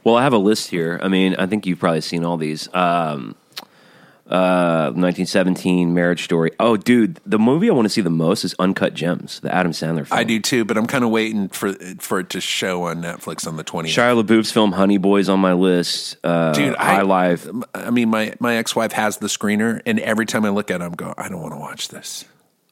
Well, 0.03 0.15
I 0.15 0.23
have 0.23 0.33
a 0.33 0.37
list 0.37 0.69
here. 0.69 0.99
I 1.01 1.07
mean, 1.07 1.35
I 1.35 1.45
think 1.45 1.65
you've 1.65 1.79
probably 1.79 2.01
seen 2.01 2.25
all 2.25 2.37
these. 2.37 2.67
Um, 2.73 3.35
uh, 4.27 4.89
1917 4.95 5.93
Marriage 5.93 6.23
Story. 6.23 6.51
Oh, 6.59 6.77
dude, 6.77 7.19
the 7.27 7.37
movie 7.37 7.69
I 7.69 7.73
want 7.73 7.85
to 7.85 7.89
see 7.89 8.01
the 8.01 8.09
most 8.09 8.43
is 8.43 8.55
Uncut 8.57 8.95
Gems, 8.95 9.39
the 9.41 9.53
Adam 9.53 9.71
Sandler 9.71 10.07
film. 10.07 10.19
I 10.19 10.23
do 10.23 10.39
too, 10.39 10.65
but 10.65 10.77
I'm 10.77 10.87
kind 10.87 11.03
of 11.03 11.11
waiting 11.11 11.47
for 11.49 11.73
for 11.99 12.19
it 12.21 12.31
to 12.31 12.41
show 12.41 12.83
on 12.83 13.03
Netflix 13.03 13.47
on 13.47 13.55
the 13.55 13.63
20th. 13.63 13.85
Shia 13.85 14.23
LaBeouf's 14.23 14.51
film 14.51 14.71
Honey 14.71 14.97
Boys 14.97 15.29
on 15.29 15.39
my 15.39 15.53
list. 15.53 16.17
Uh, 16.23 16.53
Dude, 16.53 16.75
High 16.75 16.99
I, 16.99 17.01
Life. 17.03 17.47
I 17.75 17.91
mean, 17.91 18.09
my, 18.09 18.33
my 18.39 18.55
ex 18.55 18.75
wife 18.75 18.93
has 18.93 19.17
the 19.17 19.27
screener, 19.27 19.79
and 19.85 19.99
every 19.99 20.25
time 20.25 20.43
I 20.43 20.49
look 20.49 20.71
at 20.71 20.81
it, 20.81 20.83
I'm 20.83 20.93
going, 20.93 21.13
I 21.19 21.29
don't 21.29 21.41
want 21.41 21.53
to 21.53 21.59
watch 21.59 21.89
this. 21.89 22.25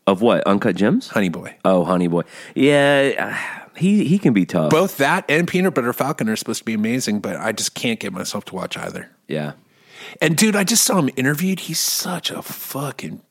Of 0.06 0.22
what? 0.22 0.46
Uncut 0.46 0.76
Gems? 0.76 1.08
Honey 1.10 1.30
Boy. 1.30 1.56
Oh, 1.64 1.86
Honey 1.86 2.08
Boy. 2.08 2.24
Yeah, 2.56 3.14
uh, 3.18 3.68
he 3.78 4.04
he 4.06 4.20
can 4.20 4.34
be 4.34 4.46
tough. 4.46 4.70
Both 4.70 4.98
that 4.98 5.26
and 5.30 5.48
Peanut 5.48 5.74
Butter 5.76 5.94
Falcon 5.94 6.28
are 6.30 6.36
supposed 6.36 6.60
to 6.60 6.66
be 6.66 6.74
amazing, 6.74 7.20
but 7.20 7.38
I 7.38 7.52
just 7.54 7.74
can't 7.74 8.00
get 8.00 8.12
myself 8.12 8.46
to 8.46 8.56
watch 8.56 8.78
either. 8.78 9.10
Yeah. 9.28 9.54
And 10.22 10.36
dude, 10.36 10.56
I 10.56 10.64
just 10.64 10.84
saw 10.84 11.00
him 11.00 11.10
interviewed. 11.16 11.62
He's 11.62 11.80
such 11.80 12.30
a 12.32 12.42
fucking 12.42 13.22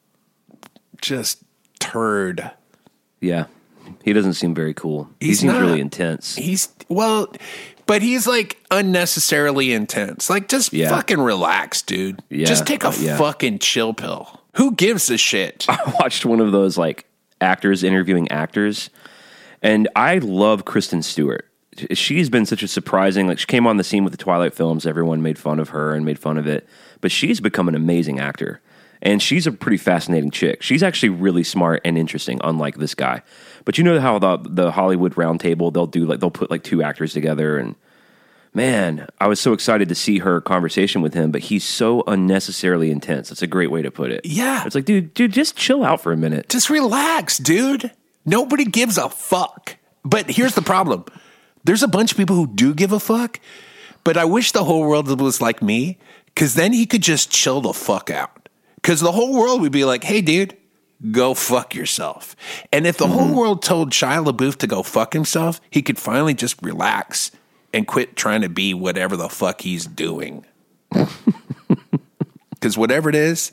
just 1.00 1.42
turd. 1.78 2.50
Yeah. 3.20 3.46
He 4.02 4.12
doesn't 4.12 4.34
seem 4.34 4.54
very 4.54 4.74
cool. 4.74 5.10
he 5.20 5.34
seems 5.34 5.52
not. 5.52 5.60
really 5.60 5.80
intense. 5.80 6.36
He's 6.36 6.68
well, 6.88 7.32
but 7.86 8.02
he's 8.02 8.26
like 8.26 8.58
unnecessarily 8.70 9.72
intense. 9.72 10.30
Like, 10.30 10.48
just 10.48 10.72
Yeah. 10.72 10.88
fucking 10.88 11.20
relax, 11.20 11.82
dude. 11.82 12.22
Yeah, 12.30 12.46
just 12.46 12.66
take 12.66 12.84
a 12.84 12.88
uh, 12.88 12.94
yeah. 12.98 13.16
fucking 13.18 13.58
chill 13.58 13.92
pill. 13.92 14.40
Who 14.54 14.74
gives 14.74 15.10
a 15.10 15.16
shit? 15.16 15.66
I 15.68 15.78
watched 16.00 16.24
one 16.24 16.40
of 16.40 16.52
those 16.52 16.76
like 16.78 17.06
actors 17.40 17.82
interviewing 17.82 18.30
actors, 18.30 18.90
and 19.62 19.88
I 19.96 20.18
love 20.18 20.64
Kristen 20.64 21.02
Stewart. 21.02 21.48
She's 21.92 22.28
been 22.28 22.44
such 22.44 22.62
a 22.62 22.68
surprising 22.68 23.26
like 23.26 23.38
she 23.38 23.46
came 23.46 23.66
on 23.66 23.78
the 23.78 23.84
scene 23.84 24.04
with 24.04 24.12
the 24.12 24.18
Twilight 24.18 24.54
films. 24.54 24.86
Everyone 24.86 25.22
made 25.22 25.38
fun 25.38 25.58
of 25.58 25.70
her 25.70 25.94
and 25.94 26.04
made 26.04 26.18
fun 26.18 26.36
of 26.36 26.46
it, 26.46 26.68
but 27.00 27.10
she's 27.10 27.40
become 27.40 27.68
an 27.68 27.74
amazing 27.74 28.20
actor. 28.20 28.60
And 29.04 29.20
she's 29.20 29.48
a 29.48 29.52
pretty 29.52 29.78
fascinating 29.78 30.30
chick. 30.30 30.62
She's 30.62 30.82
actually 30.82 31.08
really 31.08 31.42
smart 31.42 31.80
and 31.84 31.98
interesting, 31.98 32.38
unlike 32.44 32.76
this 32.76 32.94
guy. 32.94 33.22
But 33.64 33.76
you 33.76 33.84
know 33.84 33.98
how 33.98 34.18
the 34.18 34.36
the 34.36 34.70
Hollywood 34.70 35.14
roundtable 35.14 35.72
they'll 35.72 35.86
do 35.86 36.06
like 36.06 36.20
they'll 36.20 36.30
put 36.30 36.50
like 36.50 36.62
two 36.62 36.82
actors 36.82 37.12
together 37.12 37.58
and 37.58 37.74
man, 38.54 39.08
I 39.20 39.26
was 39.26 39.40
so 39.40 39.52
excited 39.52 39.88
to 39.88 39.94
see 39.94 40.18
her 40.18 40.40
conversation 40.40 41.02
with 41.02 41.14
him, 41.14 41.30
but 41.30 41.42
he's 41.42 41.64
so 41.64 42.02
unnecessarily 42.06 42.90
intense. 42.90 43.28
That's 43.28 43.42
a 43.42 43.46
great 43.46 43.70
way 43.70 43.82
to 43.82 43.90
put 43.90 44.10
it. 44.10 44.24
Yeah. 44.24 44.64
It's 44.66 44.74
like, 44.74 44.84
dude, 44.84 45.14
dude, 45.14 45.32
just 45.32 45.56
chill 45.56 45.84
out 45.84 46.00
for 46.00 46.12
a 46.12 46.16
minute. 46.16 46.48
just 46.48 46.70
relax, 46.70 47.38
dude. 47.38 47.90
Nobody 48.24 48.64
gives 48.64 48.98
a 48.98 49.08
fuck. 49.08 49.76
But 50.04 50.30
here's 50.30 50.54
the 50.54 50.62
problem 50.62 51.04
there's 51.64 51.82
a 51.82 51.88
bunch 51.88 52.12
of 52.12 52.18
people 52.18 52.36
who 52.36 52.46
do 52.46 52.74
give 52.74 52.92
a 52.92 53.00
fuck, 53.00 53.40
but 54.04 54.16
I 54.16 54.24
wish 54.24 54.52
the 54.52 54.64
whole 54.64 54.86
world 54.88 55.20
was 55.20 55.40
like 55.40 55.62
me, 55.62 55.98
because 56.26 56.54
then 56.54 56.72
he 56.72 56.86
could 56.86 57.02
just 57.02 57.30
chill 57.30 57.60
the 57.60 57.72
fuck 57.72 58.10
out. 58.10 58.48
Because 58.76 59.00
the 59.00 59.12
whole 59.12 59.38
world 59.38 59.60
would 59.60 59.70
be 59.70 59.84
like, 59.84 60.02
hey, 60.02 60.20
dude, 60.20 60.56
go 61.12 61.34
fuck 61.34 61.74
yourself. 61.74 62.34
And 62.72 62.84
if 62.84 62.96
the 62.96 63.06
whole 63.06 63.26
mm-hmm. 63.26 63.36
world 63.36 63.62
told 63.62 63.92
Shia 63.92 64.24
LaBeouf 64.24 64.56
to 64.56 64.66
go 64.66 64.82
fuck 64.82 65.12
himself, 65.12 65.60
he 65.70 65.82
could 65.82 65.98
finally 65.98 66.34
just 66.34 66.60
relax 66.62 67.30
and 67.72 67.86
quit 67.86 68.16
trying 68.16 68.42
to 68.42 68.48
be 68.48 68.74
whatever 68.74 69.16
the 69.16 69.28
fuck 69.28 69.60
he's 69.60 69.86
doing. 69.86 70.44
Because 72.62 72.78
whatever 72.78 73.08
it 73.08 73.16
is, 73.16 73.50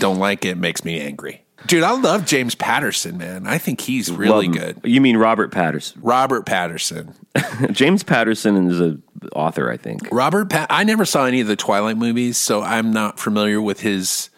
don't 0.00 0.18
like 0.18 0.44
it, 0.44 0.58
makes 0.58 0.84
me 0.84 1.00
angry. 1.00 1.44
Dude, 1.68 1.84
I 1.84 1.92
love 1.92 2.26
James 2.26 2.56
Patterson, 2.56 3.16
man. 3.16 3.46
I 3.46 3.56
think 3.56 3.80
he's 3.80 4.10
really 4.10 4.48
good. 4.48 4.80
You 4.82 5.00
mean 5.00 5.16
Robert 5.16 5.52
Patterson? 5.52 6.00
Robert 6.02 6.44
Patterson. 6.44 7.14
James 7.70 8.02
Patterson 8.02 8.68
is 8.68 8.80
a 8.80 8.98
author, 9.32 9.70
I 9.70 9.76
think. 9.76 10.08
Robert 10.10 10.50
Pat 10.50 10.66
I 10.70 10.82
never 10.82 11.04
saw 11.04 11.24
any 11.24 11.40
of 11.40 11.46
the 11.46 11.54
Twilight 11.54 11.96
movies, 11.96 12.36
so 12.36 12.62
I'm 12.62 12.92
not 12.92 13.20
familiar 13.20 13.62
with 13.62 13.80
his 13.80 14.28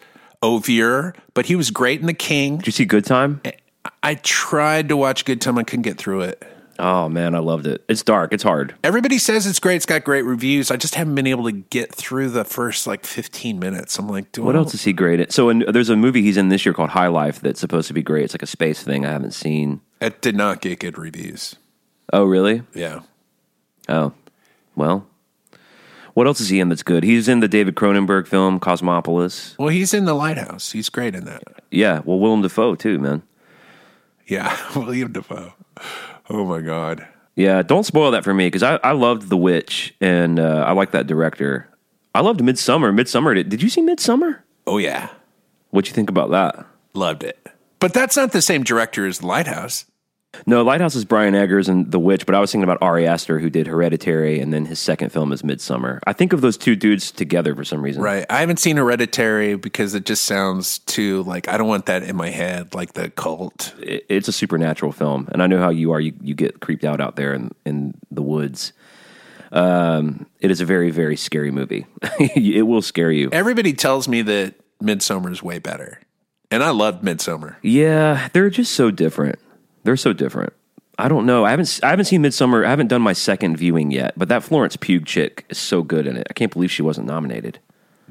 oeuvre, 0.43 1.13
but 1.33 1.47
he 1.47 1.55
was 1.55 1.71
great 1.71 1.99
in 1.99 2.05
The 2.05 2.13
King. 2.13 2.57
Did 2.57 2.67
you 2.67 2.73
see 2.73 2.85
Good 2.85 3.05
Time? 3.05 3.41
I 4.03 4.15
tried 4.15 4.89
to 4.89 4.97
watch 4.97 5.25
Good 5.25 5.41
Time, 5.41 5.57
I 5.57 5.63
couldn't 5.63 5.81
get 5.81 5.97
through 5.97 6.21
it. 6.21 6.43
Oh 6.83 7.07
man, 7.07 7.35
I 7.35 7.39
loved 7.39 7.67
it. 7.67 7.83
It's 7.87 8.01
dark. 8.01 8.33
It's 8.33 8.41
hard. 8.41 8.73
Everybody 8.83 9.19
says 9.19 9.45
it's 9.45 9.59
great, 9.59 9.75
it's 9.75 9.85
got 9.85 10.03
great 10.03 10.23
reviews. 10.23 10.71
I 10.71 10.77
just 10.77 10.95
haven't 10.95 11.13
been 11.13 11.27
able 11.27 11.43
to 11.43 11.51
get 11.51 11.93
through 11.93 12.29
the 12.31 12.43
first 12.43 12.87
like 12.87 13.05
15 13.05 13.59
minutes. 13.59 13.99
I'm 13.99 14.09
like, 14.09 14.31
do 14.31 14.41
What 14.41 14.55
else 14.55 14.73
is 14.73 14.83
he 14.83 14.91
great 14.91 15.19
at? 15.19 15.31
So 15.31 15.49
in, 15.49 15.63
there's 15.67 15.89
a 15.89 15.95
movie 15.95 16.23
he's 16.23 16.37
in 16.37 16.49
this 16.49 16.65
year 16.65 16.73
called 16.73 16.89
High 16.89 17.07
Life 17.07 17.39
that's 17.39 17.59
supposed 17.59 17.87
to 17.89 17.93
be 17.93 18.01
great. 18.01 18.25
It's 18.25 18.33
like 18.33 18.41
a 18.41 18.47
space 18.47 18.81
thing 18.81 19.05
I 19.05 19.11
haven't 19.11 19.35
seen. 19.35 19.81
It 20.01 20.23
did 20.23 20.35
not 20.35 20.59
get 20.61 20.79
good 20.79 20.97
reviews. 20.97 21.55
Oh 22.11 22.23
really? 22.23 22.63
Yeah. 22.73 23.01
Oh, 23.87 24.13
well. 24.75 25.05
What 26.15 26.25
else 26.25 26.41
is 26.41 26.49
he 26.49 26.59
in 26.59 26.69
that's 26.69 26.83
good? 26.83 27.03
He's 27.03 27.27
in 27.27 27.41
the 27.41 27.47
David 27.47 27.75
Cronenberg 27.75 28.27
film 28.27 28.59
Cosmopolis. 28.59 29.55
Well, 29.59 29.69
he's 29.69 29.93
in 29.93 30.05
The 30.05 30.13
Lighthouse. 30.13 30.71
He's 30.71 30.89
great 30.89 31.15
in 31.15 31.25
that. 31.25 31.43
Yeah, 31.69 32.01
well, 32.03 32.19
Willem 32.19 32.41
Dafoe 32.41 32.75
too, 32.75 32.97
man. 32.97 33.21
Yeah, 34.25 34.57
William 34.75 35.11
Defoe. 35.11 35.53
Oh 36.33 36.45
my 36.45 36.61
God. 36.61 37.05
Yeah, 37.35 37.61
don't 37.61 37.83
spoil 37.85 38.11
that 38.11 38.23
for 38.23 38.33
me 38.33 38.47
because 38.47 38.63
I, 38.63 38.75
I 38.83 38.91
loved 38.93 39.29
The 39.29 39.37
Witch 39.37 39.93
and 39.99 40.39
uh, 40.39 40.63
I 40.65 40.71
like 40.71 40.91
that 40.91 41.05
director. 41.07 41.67
I 42.15 42.21
loved 42.21 42.39
Midsommar. 42.39 42.93
Midsommar. 42.93 43.35
Did, 43.35 43.49
did 43.49 43.61
you 43.61 43.69
see 43.69 43.81
Midsommar? 43.81 44.39
Oh 44.65 44.77
yeah, 44.77 45.09
What'd 45.71 45.89
you 45.89 45.93
think 45.95 46.09
about 46.09 46.31
that? 46.31 46.65
loved 46.93 47.23
it. 47.23 47.47
But 47.79 47.93
that's 47.93 48.15
not 48.17 48.31
the 48.31 48.41
same 48.41 48.63
director 48.63 49.05
as 49.07 49.23
Lighthouse. 49.23 49.85
No, 50.45 50.63
Lighthouse 50.63 50.95
is 50.95 51.03
Brian 51.03 51.35
Eggers 51.35 51.67
and 51.67 51.91
The 51.91 51.99
Witch, 51.99 52.25
but 52.25 52.35
I 52.35 52.39
was 52.39 52.51
thinking 52.51 52.63
about 52.63 52.77
Ari 52.81 53.05
Aster, 53.05 53.37
who 53.39 53.49
did 53.49 53.67
Hereditary, 53.67 54.39
and 54.39 54.53
then 54.53 54.65
his 54.65 54.79
second 54.79 55.11
film 55.11 55.33
is 55.33 55.41
Midsommar. 55.41 55.99
I 56.07 56.13
think 56.13 56.31
of 56.31 56.39
those 56.39 56.55
two 56.57 56.75
dudes 56.77 57.11
together 57.11 57.53
for 57.53 57.65
some 57.65 57.81
reason. 57.81 58.01
Right. 58.01 58.25
I 58.29 58.39
haven't 58.39 58.57
seen 58.57 58.77
Hereditary 58.77 59.55
because 59.55 59.93
it 59.93 60.05
just 60.05 60.23
sounds 60.23 60.79
too 60.79 61.23
like 61.23 61.49
I 61.49 61.57
don't 61.57 61.67
want 61.67 61.85
that 61.87 62.03
in 62.03 62.15
my 62.15 62.29
head, 62.29 62.73
like 62.73 62.93
the 62.93 63.09
cult. 63.09 63.73
It- 63.81 64.05
It's 64.07 64.27
a 64.29 64.31
supernatural 64.31 64.93
film, 64.93 65.27
and 65.33 65.43
I 65.43 65.47
know 65.47 65.59
how 65.59 65.69
you 65.69 65.91
are. 65.91 65.99
You, 65.99 66.13
you 66.21 66.33
get 66.33 66.61
creeped 66.61 66.85
out 66.85 67.01
out 67.01 67.17
there 67.17 67.33
in, 67.33 67.51
in 67.65 67.93
the 68.09 68.21
woods. 68.23 68.71
Um, 69.51 70.27
it 70.39 70.49
is 70.49 70.61
a 70.61 70.65
very, 70.65 70.91
very 70.91 71.17
scary 71.17 71.51
movie. 71.51 71.85
it 72.19 72.65
will 72.65 72.81
scare 72.81 73.11
you. 73.11 73.29
Everybody 73.33 73.73
tells 73.73 74.07
me 74.07 74.21
that 74.21 74.55
Midsommar 74.81 75.29
is 75.31 75.43
way 75.43 75.59
better, 75.59 75.99
and 76.49 76.63
I 76.63 76.69
love 76.69 77.01
Midsommar. 77.01 77.57
Yeah, 77.61 78.29
they're 78.31 78.49
just 78.49 78.71
so 78.73 78.91
different. 78.91 79.39
They're 79.83 79.97
so 79.97 80.13
different. 80.13 80.53
I 80.97 81.07
don't 81.07 81.25
know. 81.25 81.45
I 81.45 81.51
haven't 81.51 81.79
I 81.83 81.89
haven't 81.89 82.05
seen 82.05 82.21
Midsommar. 82.21 82.65
I 82.65 82.69
haven't 82.69 82.87
done 82.87 83.01
my 83.01 83.13
second 83.13 83.57
viewing 83.57 83.91
yet. 83.91 84.13
But 84.17 84.29
that 84.29 84.43
Florence 84.43 84.75
Pugh 84.75 85.01
chick 85.01 85.45
is 85.49 85.57
so 85.57 85.81
good 85.81 86.05
in 86.05 86.15
it. 86.17 86.27
I 86.29 86.33
can't 86.33 86.51
believe 86.51 86.71
she 86.71 86.81
wasn't 86.83 87.07
nominated. 87.07 87.59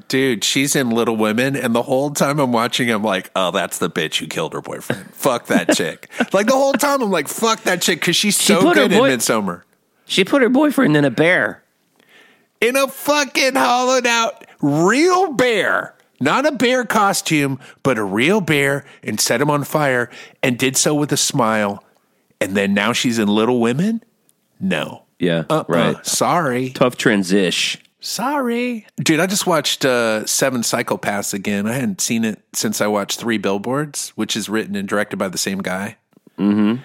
Dude, 0.07 0.43
she's 0.43 0.75
in 0.75 0.89
Little 0.89 1.15
Women, 1.15 1.55
and 1.55 1.73
the 1.73 1.83
whole 1.83 2.09
time 2.11 2.39
I'm 2.39 2.51
watching, 2.51 2.89
I'm 2.89 3.03
like, 3.03 3.31
oh, 3.33 3.51
that's 3.51 3.77
the 3.77 3.89
bitch 3.89 4.17
who 4.17 4.27
killed 4.27 4.51
her 4.51 4.61
boyfriend. 4.61 5.05
fuck 5.13 5.45
that 5.45 5.73
chick. 5.73 6.09
Like 6.33 6.47
the 6.47 6.53
whole 6.53 6.73
time, 6.73 7.01
I'm 7.01 7.11
like, 7.11 7.29
fuck 7.29 7.61
that 7.63 7.81
chick 7.81 7.99
because 8.01 8.15
she's 8.17 8.35
so 8.35 8.67
her 8.67 8.73
good 8.73 8.91
in 8.91 8.97
boy- 8.97 9.09
Midsommar. 9.11 9.61
She 10.05 10.25
put 10.25 10.41
her 10.41 10.49
boyfriend 10.49 10.97
in 10.97 11.05
a 11.05 11.11
bear. 11.11 11.63
In 12.59 12.75
a 12.75 12.87
fucking 12.89 13.55
hollowed 13.55 14.05
out 14.05 14.45
real 14.61 15.31
bear. 15.31 15.95
Not 16.21 16.45
a 16.45 16.51
bear 16.51 16.85
costume, 16.85 17.59
but 17.83 17.97
a 17.97 18.03
real 18.03 18.39
bear, 18.39 18.85
and 19.03 19.19
set 19.19 19.41
him 19.41 19.49
on 19.49 19.63
fire, 19.63 20.09
and 20.41 20.57
did 20.57 20.77
so 20.77 20.93
with 20.95 21.11
a 21.11 21.17
smile. 21.17 21.83
And 22.39 22.55
then 22.55 22.73
now 22.73 22.93
she's 22.93 23.19
in 23.19 23.27
Little 23.27 23.59
Women? 23.59 24.03
No. 24.59 25.03
Yeah, 25.19 25.43
Uh-uh. 25.49 25.65
right. 25.67 26.05
Sorry. 26.05 26.69
Tough 26.69 26.97
transition. 26.97 27.81
Sorry. 27.99 28.87
Dude, 28.97 29.19
I 29.19 29.27
just 29.27 29.45
watched 29.45 29.85
uh, 29.85 30.25
Seven 30.25 30.61
Psychopaths 30.61 31.33
again. 31.35 31.67
I 31.67 31.73
hadn't 31.73 32.01
seen 32.01 32.25
it 32.25 32.41
since 32.53 32.81
I 32.81 32.87
watched 32.87 33.19
Three 33.19 33.37
Billboards, 33.37 34.09
which 34.15 34.35
is 34.35 34.49
written 34.49 34.75
and 34.75 34.87
directed 34.87 35.17
by 35.17 35.27
the 35.27 35.37
same 35.37 35.59
guy. 35.59 35.97
Mm-hmm. 36.39 36.81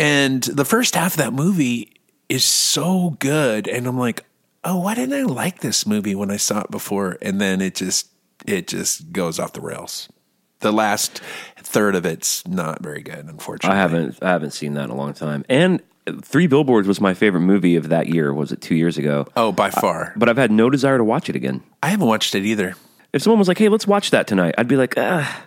And 0.00 0.42
the 0.42 0.64
first 0.64 0.96
half 0.96 1.12
of 1.12 1.18
that 1.18 1.32
movie 1.32 1.92
is 2.28 2.44
so 2.44 3.16
good. 3.20 3.68
And 3.68 3.86
I'm 3.86 3.98
like, 3.98 4.24
oh, 4.64 4.80
why 4.80 4.96
didn't 4.96 5.14
I 5.14 5.22
like 5.22 5.60
this 5.60 5.86
movie 5.86 6.16
when 6.16 6.32
I 6.32 6.36
saw 6.36 6.62
it 6.62 6.70
before? 6.72 7.18
And 7.22 7.40
then 7.40 7.60
it 7.60 7.76
just 7.76 8.08
it 8.46 8.68
just 8.68 9.12
goes 9.12 9.38
off 9.38 9.52
the 9.52 9.60
rails. 9.60 10.08
The 10.60 10.72
last 10.72 11.20
third 11.58 11.94
of 11.94 12.04
it's 12.04 12.46
not 12.46 12.82
very 12.82 13.02
good, 13.02 13.26
unfortunately. 13.26 13.76
I 13.76 13.80
haven't 13.80 14.18
I 14.22 14.30
haven't 14.30 14.52
seen 14.52 14.74
that 14.74 14.84
in 14.84 14.90
a 14.90 14.96
long 14.96 15.14
time. 15.14 15.44
And 15.48 15.82
Three 16.22 16.46
Billboards 16.46 16.88
was 16.88 17.00
my 17.00 17.14
favorite 17.14 17.42
movie 17.42 17.76
of 17.76 17.90
that 17.90 18.08
year. 18.08 18.32
Was 18.32 18.52
it 18.52 18.60
two 18.60 18.74
years 18.74 18.98
ago? 18.98 19.26
Oh, 19.36 19.52
by 19.52 19.70
far. 19.70 20.12
But 20.16 20.28
I've 20.28 20.36
had 20.36 20.50
no 20.50 20.70
desire 20.70 20.98
to 20.98 21.04
watch 21.04 21.28
it 21.28 21.36
again. 21.36 21.62
I 21.82 21.88
haven't 21.88 22.06
watched 22.06 22.34
it 22.34 22.44
either. 22.44 22.74
If 23.12 23.22
someone 23.22 23.38
was 23.38 23.48
like, 23.48 23.58
"Hey, 23.58 23.68
let's 23.68 23.86
watch 23.86 24.10
that 24.10 24.26
tonight," 24.26 24.54
I'd 24.58 24.68
be 24.68 24.76
like, 24.76 24.94
ah, 24.96 25.44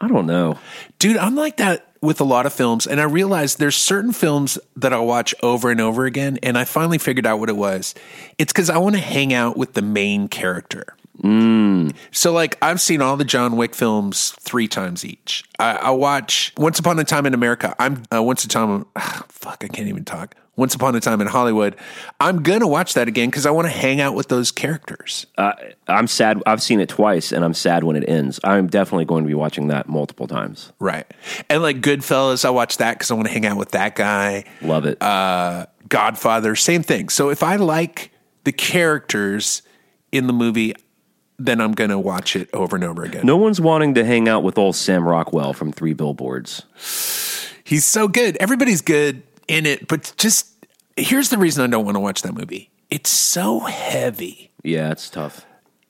I 0.00 0.08
don't 0.08 0.26
know. 0.26 0.58
Dude, 0.98 1.16
I'm 1.16 1.34
like 1.34 1.56
that 1.56 1.86
with 2.02 2.20
a 2.20 2.24
lot 2.24 2.46
of 2.46 2.52
films, 2.52 2.86
and 2.86 3.00
I 3.00 3.04
realize 3.04 3.56
there's 3.56 3.76
certain 3.76 4.12
films 4.12 4.58
that 4.76 4.92
I'll 4.92 5.06
watch 5.06 5.34
over 5.42 5.70
and 5.70 5.80
over 5.80 6.04
again, 6.04 6.38
and 6.42 6.58
I 6.58 6.64
finally 6.64 6.98
figured 6.98 7.26
out 7.26 7.40
what 7.40 7.48
it 7.48 7.56
was. 7.56 7.94
It's 8.38 8.52
because 8.52 8.68
I 8.70 8.78
want 8.78 8.94
to 8.94 9.00
hang 9.00 9.32
out 9.32 9.56
with 9.56 9.72
the 9.72 9.82
main 9.82 10.28
character. 10.28 10.95
So, 12.12 12.32
like, 12.32 12.56
I've 12.62 12.80
seen 12.80 13.02
all 13.02 13.16
the 13.16 13.24
John 13.24 13.56
Wick 13.56 13.74
films 13.74 14.30
three 14.40 14.68
times 14.68 15.04
each. 15.04 15.44
I, 15.58 15.76
I 15.76 15.90
watch 15.90 16.52
Once 16.56 16.78
Upon 16.78 16.98
a 16.98 17.04
Time 17.04 17.26
in 17.26 17.34
America. 17.34 17.74
I'm 17.78 18.02
uh, 18.14 18.22
Once 18.22 18.44
a 18.44 18.48
Time. 18.48 18.86
fuck, 19.28 19.64
I 19.64 19.68
can't 19.68 19.88
even 19.88 20.04
talk. 20.04 20.34
Once 20.56 20.74
Upon 20.74 20.94
a 20.96 21.00
Time 21.00 21.20
in 21.20 21.26
Hollywood. 21.26 21.76
I'm 22.18 22.42
gonna 22.42 22.66
watch 22.66 22.94
that 22.94 23.08
again 23.08 23.28
because 23.28 23.44
I 23.44 23.50
want 23.50 23.66
to 23.66 23.72
hang 23.72 24.00
out 24.00 24.14
with 24.14 24.28
those 24.28 24.50
characters. 24.50 25.26
Uh, 25.36 25.52
I'm 25.86 26.06
sad. 26.06 26.42
I've 26.46 26.62
seen 26.62 26.80
it 26.80 26.88
twice, 26.88 27.30
and 27.32 27.44
I'm 27.44 27.52
sad 27.54 27.84
when 27.84 27.94
it 27.96 28.08
ends. 28.08 28.40
I'm 28.42 28.66
definitely 28.66 29.04
going 29.04 29.24
to 29.24 29.28
be 29.28 29.34
watching 29.34 29.68
that 29.68 29.88
multiple 29.88 30.26
times. 30.26 30.72
Right. 30.78 31.06
And 31.50 31.62
like 31.62 31.80
Goodfellas, 31.82 32.44
I 32.44 32.50
watch 32.50 32.78
that 32.78 32.94
because 32.94 33.10
I 33.10 33.14
want 33.14 33.26
to 33.26 33.32
hang 33.34 33.44
out 33.44 33.58
with 33.58 33.72
that 33.72 33.96
guy. 33.96 34.44
Love 34.62 34.86
it. 34.86 35.00
uh, 35.02 35.66
Godfather, 35.88 36.56
same 36.56 36.82
thing. 36.82 37.10
So 37.10 37.28
if 37.30 37.42
I 37.42 37.56
like 37.56 38.10
the 38.44 38.52
characters 38.52 39.62
in 40.10 40.26
the 40.26 40.32
movie, 40.32 40.74
then 41.38 41.60
I'm 41.60 41.72
going 41.72 41.90
to 41.90 41.98
watch 41.98 42.34
it 42.36 42.48
over 42.52 42.76
and 42.76 42.84
over 42.84 43.02
again. 43.04 43.26
no 43.26 43.36
one's 43.36 43.60
wanting 43.60 43.94
to 43.94 44.04
hang 44.04 44.28
out 44.28 44.42
with 44.42 44.56
old 44.58 44.76
Sam 44.76 45.06
Rockwell 45.06 45.52
from 45.52 45.72
Three 45.72 45.92
Billboards. 45.92 46.62
He's 47.64 47.84
so 47.84 48.08
good. 48.08 48.36
Everybody's 48.38 48.80
good 48.82 49.22
in 49.48 49.66
it, 49.66 49.88
but 49.88 50.12
just 50.16 50.46
here's 50.96 51.28
the 51.30 51.38
reason 51.38 51.64
I 51.64 51.66
don't 51.66 51.84
want 51.84 51.96
to 51.96 52.00
watch 52.00 52.22
that 52.22 52.34
movie. 52.34 52.70
It's 52.90 53.10
so 53.10 53.60
heavy. 53.60 54.50
Yeah, 54.62 54.92
it's 54.92 55.10
tough. 55.10 55.44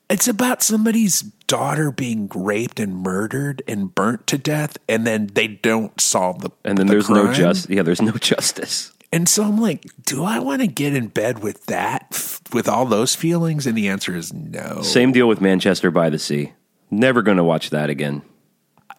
It's 0.08 0.28
about 0.28 0.62
somebody's 0.62 1.20
daughter 1.48 1.90
being 1.90 2.30
raped 2.34 2.78
and 2.80 2.96
murdered 2.96 3.62
and 3.66 3.92
burnt 3.94 4.26
to 4.28 4.38
death, 4.38 4.78
and 4.88 5.06
then 5.06 5.28
they 5.34 5.48
don't 5.48 6.00
solve 6.00 6.40
the 6.42 6.50
And 6.64 6.78
then 6.78 6.86
the 6.86 6.92
there's 6.92 7.10
no 7.10 7.24
crime. 7.24 7.34
just. 7.34 7.68
Yeah, 7.68 7.82
there's 7.82 8.00
no 8.00 8.12
justice. 8.20 8.92
And 9.12 9.28
so 9.28 9.44
I'm 9.44 9.60
like, 9.60 9.84
do 10.04 10.24
I 10.24 10.38
want 10.40 10.60
to 10.62 10.66
get 10.66 10.94
in 10.94 11.08
bed 11.08 11.38
with 11.42 11.66
that, 11.66 12.10
with 12.52 12.68
all 12.68 12.86
those 12.86 13.14
feelings? 13.14 13.66
And 13.66 13.76
the 13.76 13.88
answer 13.88 14.14
is 14.16 14.32
no. 14.32 14.82
Same 14.82 15.12
deal 15.12 15.28
with 15.28 15.40
Manchester 15.40 15.90
by 15.90 16.10
the 16.10 16.18
Sea. 16.18 16.52
Never 16.90 17.22
going 17.22 17.36
to 17.36 17.44
watch 17.44 17.70
that 17.70 17.88
again. 17.90 18.22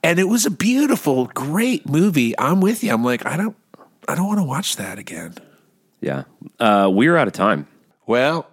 and 0.03 0.19
it 0.19 0.25
was 0.25 0.45
a 0.45 0.51
beautiful, 0.51 1.25
great 1.27 1.87
movie. 1.89 2.37
I'm 2.39 2.61
with 2.61 2.83
you. 2.83 2.93
I'm 2.93 3.03
like, 3.03 3.25
I 3.25 3.35
don't, 3.37 3.55
I 4.07 4.15
don't 4.15 4.27
want 4.27 4.39
to 4.39 4.43
watch 4.45 4.75
that 4.77 4.97
again. 4.99 5.35
Yeah, 5.99 6.23
uh, 6.59 6.89
we're 6.91 7.17
out 7.17 7.27
of 7.27 7.33
time. 7.33 7.67
Well, 8.05 8.47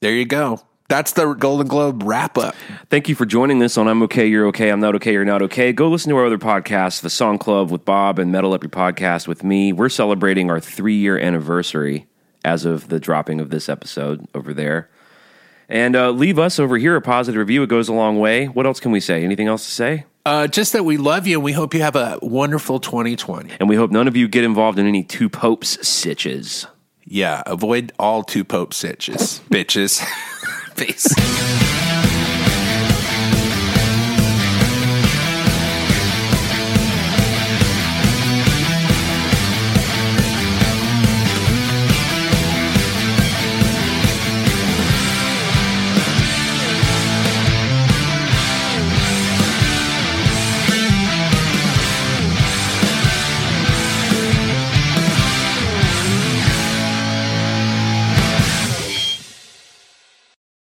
there 0.00 0.12
you 0.12 0.24
go. 0.26 0.60
That's 0.88 1.12
the 1.12 1.32
Golden 1.32 1.66
Globe 1.66 2.02
wrap 2.02 2.36
up. 2.36 2.54
Thank 2.90 3.08
you 3.08 3.14
for 3.14 3.24
joining 3.24 3.62
us 3.62 3.78
on 3.78 3.88
I'm 3.88 4.02
Okay, 4.02 4.26
You're 4.26 4.46
Okay, 4.48 4.68
I'm 4.68 4.80
Not 4.80 4.94
Okay, 4.96 5.12
You're 5.12 5.24
Not 5.24 5.40
Okay. 5.42 5.72
Go 5.72 5.88
listen 5.88 6.10
to 6.10 6.16
our 6.16 6.26
other 6.26 6.38
podcasts, 6.38 7.00
The 7.00 7.08
Song 7.08 7.38
Club 7.38 7.70
with 7.70 7.84
Bob 7.86 8.18
and 8.18 8.30
Metal 8.30 8.52
Up 8.52 8.62
Your 8.62 8.70
Podcast 8.70 9.26
with 9.26 9.42
me. 9.42 9.72
We're 9.72 9.88
celebrating 9.88 10.50
our 10.50 10.60
three 10.60 10.96
year 10.96 11.18
anniversary 11.18 12.06
as 12.44 12.66
of 12.66 12.88
the 12.88 13.00
dropping 13.00 13.40
of 13.40 13.48
this 13.48 13.70
episode 13.70 14.26
over 14.34 14.52
there. 14.52 14.90
And 15.70 15.96
uh, 15.96 16.10
leave 16.10 16.38
us 16.38 16.58
over 16.58 16.76
here 16.76 16.94
a 16.96 17.00
positive 17.00 17.38
review. 17.38 17.62
It 17.62 17.68
goes 17.68 17.88
a 17.88 17.94
long 17.94 18.18
way. 18.18 18.46
What 18.46 18.66
else 18.66 18.78
can 18.78 18.92
we 18.92 19.00
say? 19.00 19.24
Anything 19.24 19.48
else 19.48 19.64
to 19.64 19.70
say? 19.70 20.04
Uh, 20.26 20.46
just 20.46 20.74
that 20.74 20.84
we 20.84 20.98
love 20.98 21.26
you 21.26 21.38
and 21.38 21.44
we 21.44 21.52
hope 21.52 21.72
you 21.72 21.80
have 21.80 21.96
a 21.96 22.18
wonderful 22.20 22.78
2020. 22.78 23.54
And 23.58 23.70
we 23.70 23.76
hope 23.76 23.90
none 23.90 24.06
of 24.06 24.16
you 24.16 24.28
get 24.28 24.44
involved 24.44 24.78
in 24.78 24.86
any 24.86 25.02
two 25.02 25.30
popes 25.30 25.78
sitches. 25.78 26.66
Yeah, 27.06 27.42
avoid 27.46 27.92
all 27.98 28.22
two 28.22 28.44
pope 28.44 28.72
sitches, 28.72 29.40
bitches. 29.48 30.02
Peace. 30.76 31.14